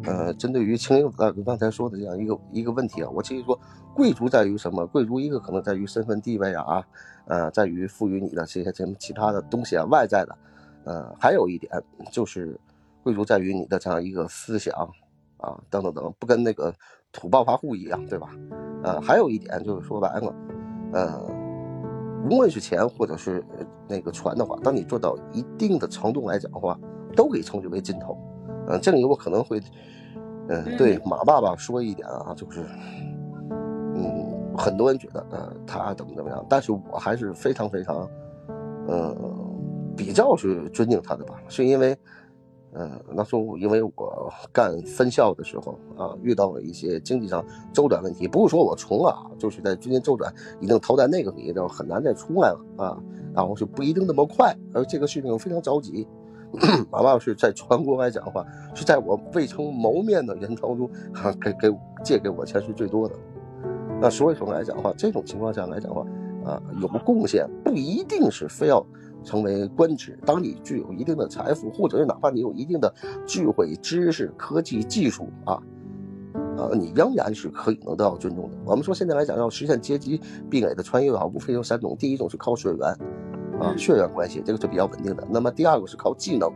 [0.05, 3.59] 呃，针对于青英大哥刚才说的这样一个一个问题啊，我其实说，
[3.95, 4.87] 贵族在于什么？
[4.87, 6.83] 贵族一个可能在于身份地位啊，
[7.27, 10.37] 呃，在于赋予你的这些什么其他的东西啊，外在的，
[10.85, 11.73] 呃，还有一点
[12.11, 12.59] 就是，
[13.03, 14.75] 贵族在于你的这样一个思想
[15.39, 16.75] 啊，等等等，不跟那个
[17.13, 18.31] 土暴发户一样，对吧？
[18.83, 20.35] 呃，还有一点就是说白了，
[20.93, 21.43] 呃。
[22.31, 23.45] 无论是钱或者是
[23.89, 26.79] 那个船的话，当你做到一定的程度来讲的话，
[27.17, 28.17] 都可以称之为尽头。
[28.69, 29.61] 嗯，这里我可能会，
[30.49, 32.65] 嗯，对马爸爸说一点啊，就是，
[33.95, 38.09] 嗯，很多人觉得呃他怎么怎么样，但是我还是非常非常，
[38.89, 39.17] 嗯，
[39.97, 41.97] 比较是尊敬他的吧，是因为。
[42.75, 52.97] 嗯，那时候因为我干分校的时候啊，遇到了一些经济上周转问题，不是说我穷啊，就是在资金周转已经投在那个里就，很难再出来了啊，
[53.35, 56.09] 然后是不一定那么快，而这个事情我非常着急，
[56.93, 58.45] 哪怕是在全国来讲的话，
[58.75, 63.15] 是在我未曾谋面的人当中啊，给给借给我钱是最多的，
[64.01, 66.07] 那所以说来讲的话，这种情况下来讲的话
[66.45, 68.85] 啊，有贡献不一定是非要。
[69.25, 72.93] 成为官职，当你具有一定的财富，或者是哪怕你有一定的
[73.25, 75.63] 智慧、知识、科技、技术啊，
[76.57, 78.57] 呃，你仍然是可以能得到尊重的。
[78.65, 82.97] 我们说现在来讲，要实现阶级壁垒的穿越啊，无非有三种：第一种是靠血缘
[83.63, 86.51] 啊，血缘关系，这个是比较稳定的；那么第二个是靠技能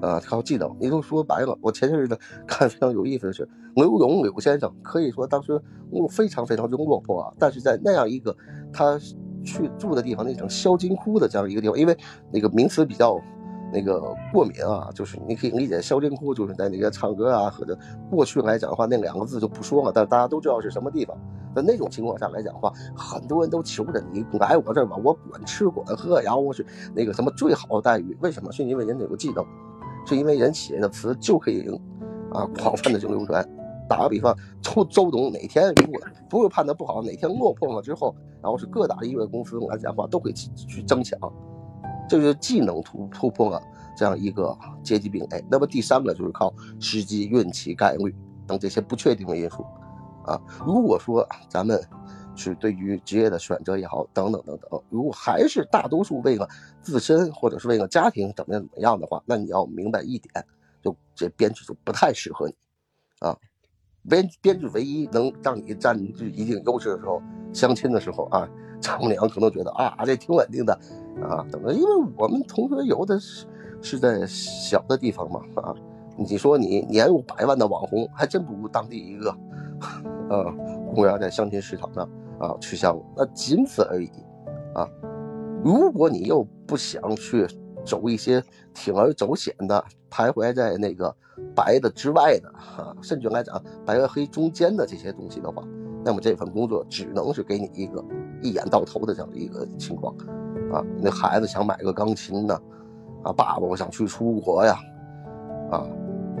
[0.00, 0.76] 啊，靠技能。
[0.80, 5.60] 也就说白了，我前些日子 看非常有意思的是，刘荣刘先生可以说当时
[5.90, 8.36] 我非常非常之落魄啊，但是在那样一个
[8.72, 8.98] 他。
[9.44, 11.96] 去住的地方，那种销金窟的这样一个地方，因为
[12.30, 13.18] 那个名词比较
[13.72, 17.78] 那个过敏啊，就是你可以理解萧金窟就是在那个唱歌啊，或者
[18.10, 21.16] 过去来讲的话，那两个字就不说了，但大家都知道是什么地方。
[21.58, 28.16] 在那种情况下来讲的话，很多人都求着你来我这儿吧，我管吃管喝，然后是那个什么最好的待遇。
[28.20, 28.52] 为什么？
[28.52, 29.44] 是因为人有个技能，
[30.06, 31.68] 是因为人写的词就可以
[32.32, 33.46] 啊广泛的就流传。
[33.88, 41.18] 打个比方，周周董哪天如果不是判的不好，哪天落魄了之后，然后是各大音乐公司来讲话都会去去争抢，
[42.08, 43.60] 这就是技能突突破了
[43.96, 45.42] 这样一个阶级壁垒。
[45.50, 48.14] 那么第三个就是靠时机、运气、概率
[48.46, 49.64] 等这些不确定的因素
[50.28, 50.40] 啊。
[50.64, 51.80] 如果说咱们
[52.36, 56.48] 是对于职业的选择也好，等等等等，如果还是大多数为了
[56.80, 60.44] 自身或者是为了家庭怎么样怎么样的话，那你要明白一点，
[60.82, 62.54] 就这编制就不太适合你
[63.20, 63.36] 啊。
[64.08, 67.20] 编编制唯一能让你占据一定优势的时候，
[67.52, 68.48] 相亲的时候啊，
[68.80, 70.72] 丈母娘可能觉得啊，这挺稳定的
[71.20, 71.72] 啊，怎么？
[71.74, 73.46] 因为我们同学有的是
[73.82, 75.74] 是在小的地方嘛啊，
[76.16, 79.36] 你说你年入百万的网红，还真不如当地一个
[80.28, 80.44] 呃
[80.92, 82.08] 公务员在相亲市场上
[82.38, 84.10] 啊吃香，那仅此而已
[84.74, 84.88] 啊。
[85.64, 87.46] 如果你又不想去
[87.84, 88.42] 走一些
[88.74, 91.14] 铤而走险的，徘徊在那个。
[91.54, 95.62] 白的之外的啊，甚至来讲白和黑中间的这些东西的话，
[96.04, 98.04] 那么这份工作只能是给你一个
[98.42, 100.12] 一眼到头的这样的一个情况
[100.72, 100.82] 啊。
[101.00, 102.60] 那孩子想买个钢琴呢，
[103.22, 104.80] 啊，爸爸我想去出国呀，
[105.70, 105.86] 啊，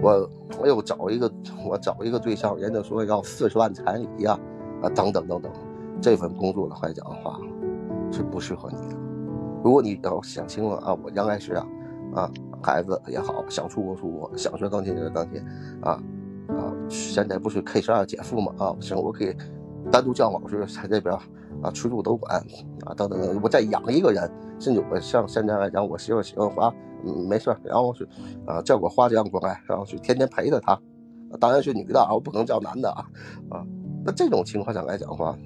[0.02, 0.30] 我
[0.60, 1.30] 我又找一个
[1.66, 4.38] 我找一个对象，人家说要四十万彩礼呀，
[4.82, 5.52] 啊，等等等等，
[6.00, 7.40] 这份工作的来讲的话
[8.12, 8.96] 是不适合你的。
[9.62, 11.66] 如果你要想清了啊，我将来是啊，
[12.14, 12.30] 啊。
[12.60, 15.40] 孩子也好，想出国出国，想学钢琴就学钢琴，
[15.80, 15.92] 啊
[16.48, 16.74] 啊！
[16.88, 18.52] 现在不是 K 十二减负嘛？
[18.58, 19.32] 啊，行，我可以
[19.92, 21.14] 单独叫老师在这边
[21.62, 22.36] 啊，吃住都管
[22.84, 24.28] 啊，等等等，我再养一个人，
[24.58, 26.74] 甚至我像现在来讲，我媳妇喜欢花，
[27.04, 28.08] 嗯，没事，然后是
[28.46, 30.78] 啊，叫个花匠过来，然后去天天陪着她，
[31.40, 33.04] 当然是女的啊，我不可能叫男的啊
[33.50, 33.64] 啊。
[34.04, 35.36] 那这种情况下来讲的话，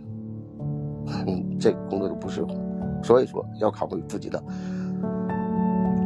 [1.26, 2.48] 嗯，这个工作就不适合，
[3.02, 4.42] 所以说要考虑自己的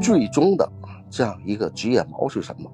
[0.01, 0.68] 最终的。
[1.09, 2.68] 这样一个职业锚是什么？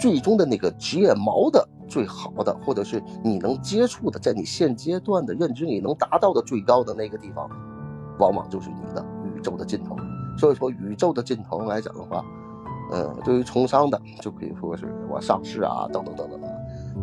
[0.00, 7.46] 最终的那个职业锚的最好的，或者是你能接触的，在你现阶段的认知里能达到的最高的那个地方，
[8.18, 9.04] 往往就是你的
[9.36, 9.94] 宇宙的尽头。
[10.36, 12.24] 所以说，宇宙的尽头来讲的话，
[12.92, 16.42] 嗯，对于从商的就可以说是我上市啊，等等等等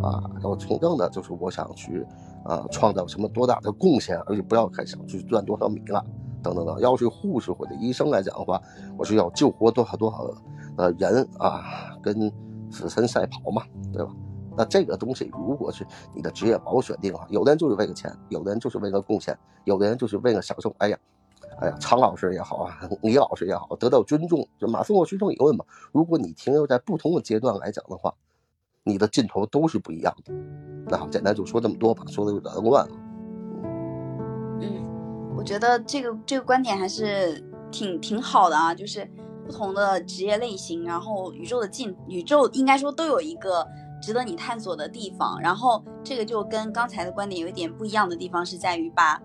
[0.01, 2.05] 啊，然后从政的就是我想去
[2.43, 6.03] 啊创造什么多大的贡献，而且不要太想去赚多少米了，
[6.43, 6.79] 等等等。
[6.79, 8.61] 要是护士或者医生来讲的话，
[8.97, 10.29] 我是要救活多少多少。
[10.77, 11.63] 呃，人啊，
[12.01, 12.31] 跟
[12.71, 13.61] 死神赛跑嘛，
[13.91, 14.11] 对吧？
[14.55, 20.73] 那这个东西，如果是你的职业锚选定了，有的人就是为了钱，有的人就是为了贡献，有的人就是为了享受。
[20.77, 20.97] 哎呀，
[21.61, 24.47] 哎呀，常老师也好啊，李老师也好，得到尊重。
[24.59, 28.13] 就马斯洛需求理论嘛，如果你停留在不同的阶段来讲的话，
[28.83, 30.33] 你的尽头都是不一样的。
[30.87, 32.95] 那好，简单就说这么多吧，说的有点乱了。
[34.59, 37.41] 嗯，我觉得这个这个观点还是
[37.71, 39.09] 挺挺好的啊，就是。
[39.43, 43.67] 不同的职业类型，然后宇宙的尽宇宙应该说都有一个
[43.99, 45.37] 值得你探索的地方。
[45.41, 49.19] 然后这个就跟刚才的观点有一点不一样的地方是在于把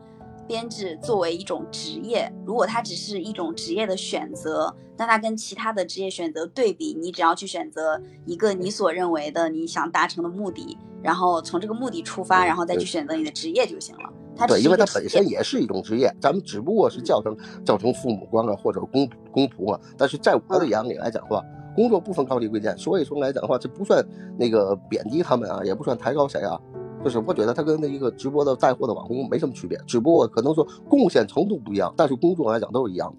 [0.47, 14.47] 编制作为一种职业，如果它只是一种职业的选择，那它跟其他的职业选择对比，你只要去选择一个你所认为的你想达成的目的，然后从这个目的出发，然后再去选择你的职业就行了。
[14.47, 17.35] 对，因为它本身也是一种职业，咱们只不过是叫成
[17.65, 19.81] 叫成父母官啊，或者公公仆啊。
[19.97, 21.43] 但是在我的眼里来讲的话，
[21.75, 24.05] 工作不分高低贵贱，所以说来讲的话，这不算
[24.39, 26.61] 那个贬低他们啊，也不算抬高谁啊。
[27.05, 33.17] 就是我觉得他跟那一个直播的带货的网红没什么区别，只不过可能说贡献程度不一样，但是工作来讲都是一样的。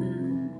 [0.00, 0.50] 嗯，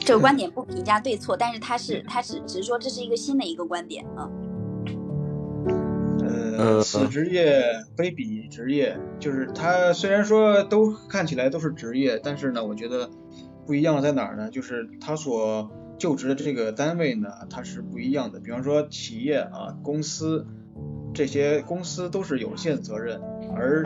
[0.00, 4.30] 这个观点不评价对错，但是他是他是只是说这是一个新的一个观点啊。
[6.56, 7.62] 呃，此职业
[7.96, 13.08] 非彼职业，就是他虽然说都看起来都是职业，但是呢，我觉得
[13.66, 14.50] 不一样在哪儿呢？
[14.50, 15.70] 就是他所
[16.00, 18.40] 就职的这个单位呢，它是不一样的。
[18.40, 20.46] 比方说企业啊、公司
[21.12, 23.20] 这些公司都是有限责任，
[23.54, 23.84] 而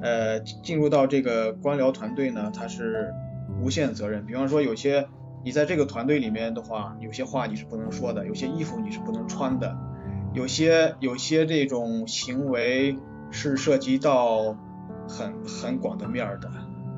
[0.00, 3.12] 呃进入到这个官僚团队呢，它是
[3.60, 4.24] 无限责任。
[4.24, 5.06] 比方说有些
[5.44, 9.76] 你在这个团队里面的话，有些话你是不能说的，有些衣服你是不能穿的。
[10.32, 12.96] 有些有些这种行为
[13.30, 14.56] 是涉及到
[15.06, 16.50] 很很广的面的，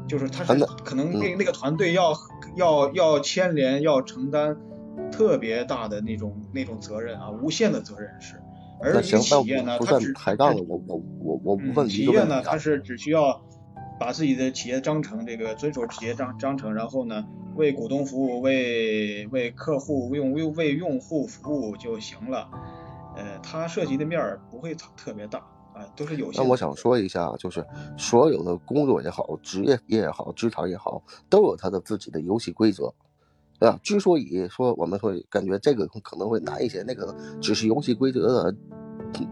[0.07, 2.12] 就是他是可能那那个团队要
[2.57, 4.57] 要要牵连要承担
[5.11, 8.40] 特别大的那种那种责任啊，无限的责任是。
[8.82, 13.40] 而企业呢，它只抬杠了，我我我我不问企业呢，它是只需要
[13.98, 17.24] 把自己的企业章程这个遵守企业章章程，然后呢
[17.55, 22.50] 为股东服务，为为客户用为为用户服务就行了。
[23.16, 25.40] 呃，它涉及的面儿不会特别大
[25.75, 26.43] 啊，都是有限。
[26.43, 27.66] 那我想说一下，就是
[27.99, 32.95] 所有的工作也好，职业也好，职场也好，都有它的自己的游戏规则，
[33.59, 33.79] 对吧？
[33.83, 38.57] 之所以说我们会感觉这个可能会难一些，那个只是游戏规则的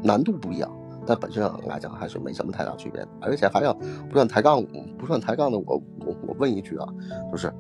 [0.03, 0.71] 难度不一样，
[1.07, 3.07] 但本质上来讲还是没什么太大区别。
[3.21, 4.65] 而且还要不算抬杠，
[4.99, 6.89] 不算抬杠的，我我我问一句啊，
[7.31, 7.53] 就是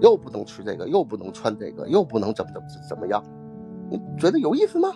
[0.00, 3.22] 又不能吃这个，又不能穿这个，又不能怎么怎么怎么样，
[3.88, 4.92] 你觉得有意思吗？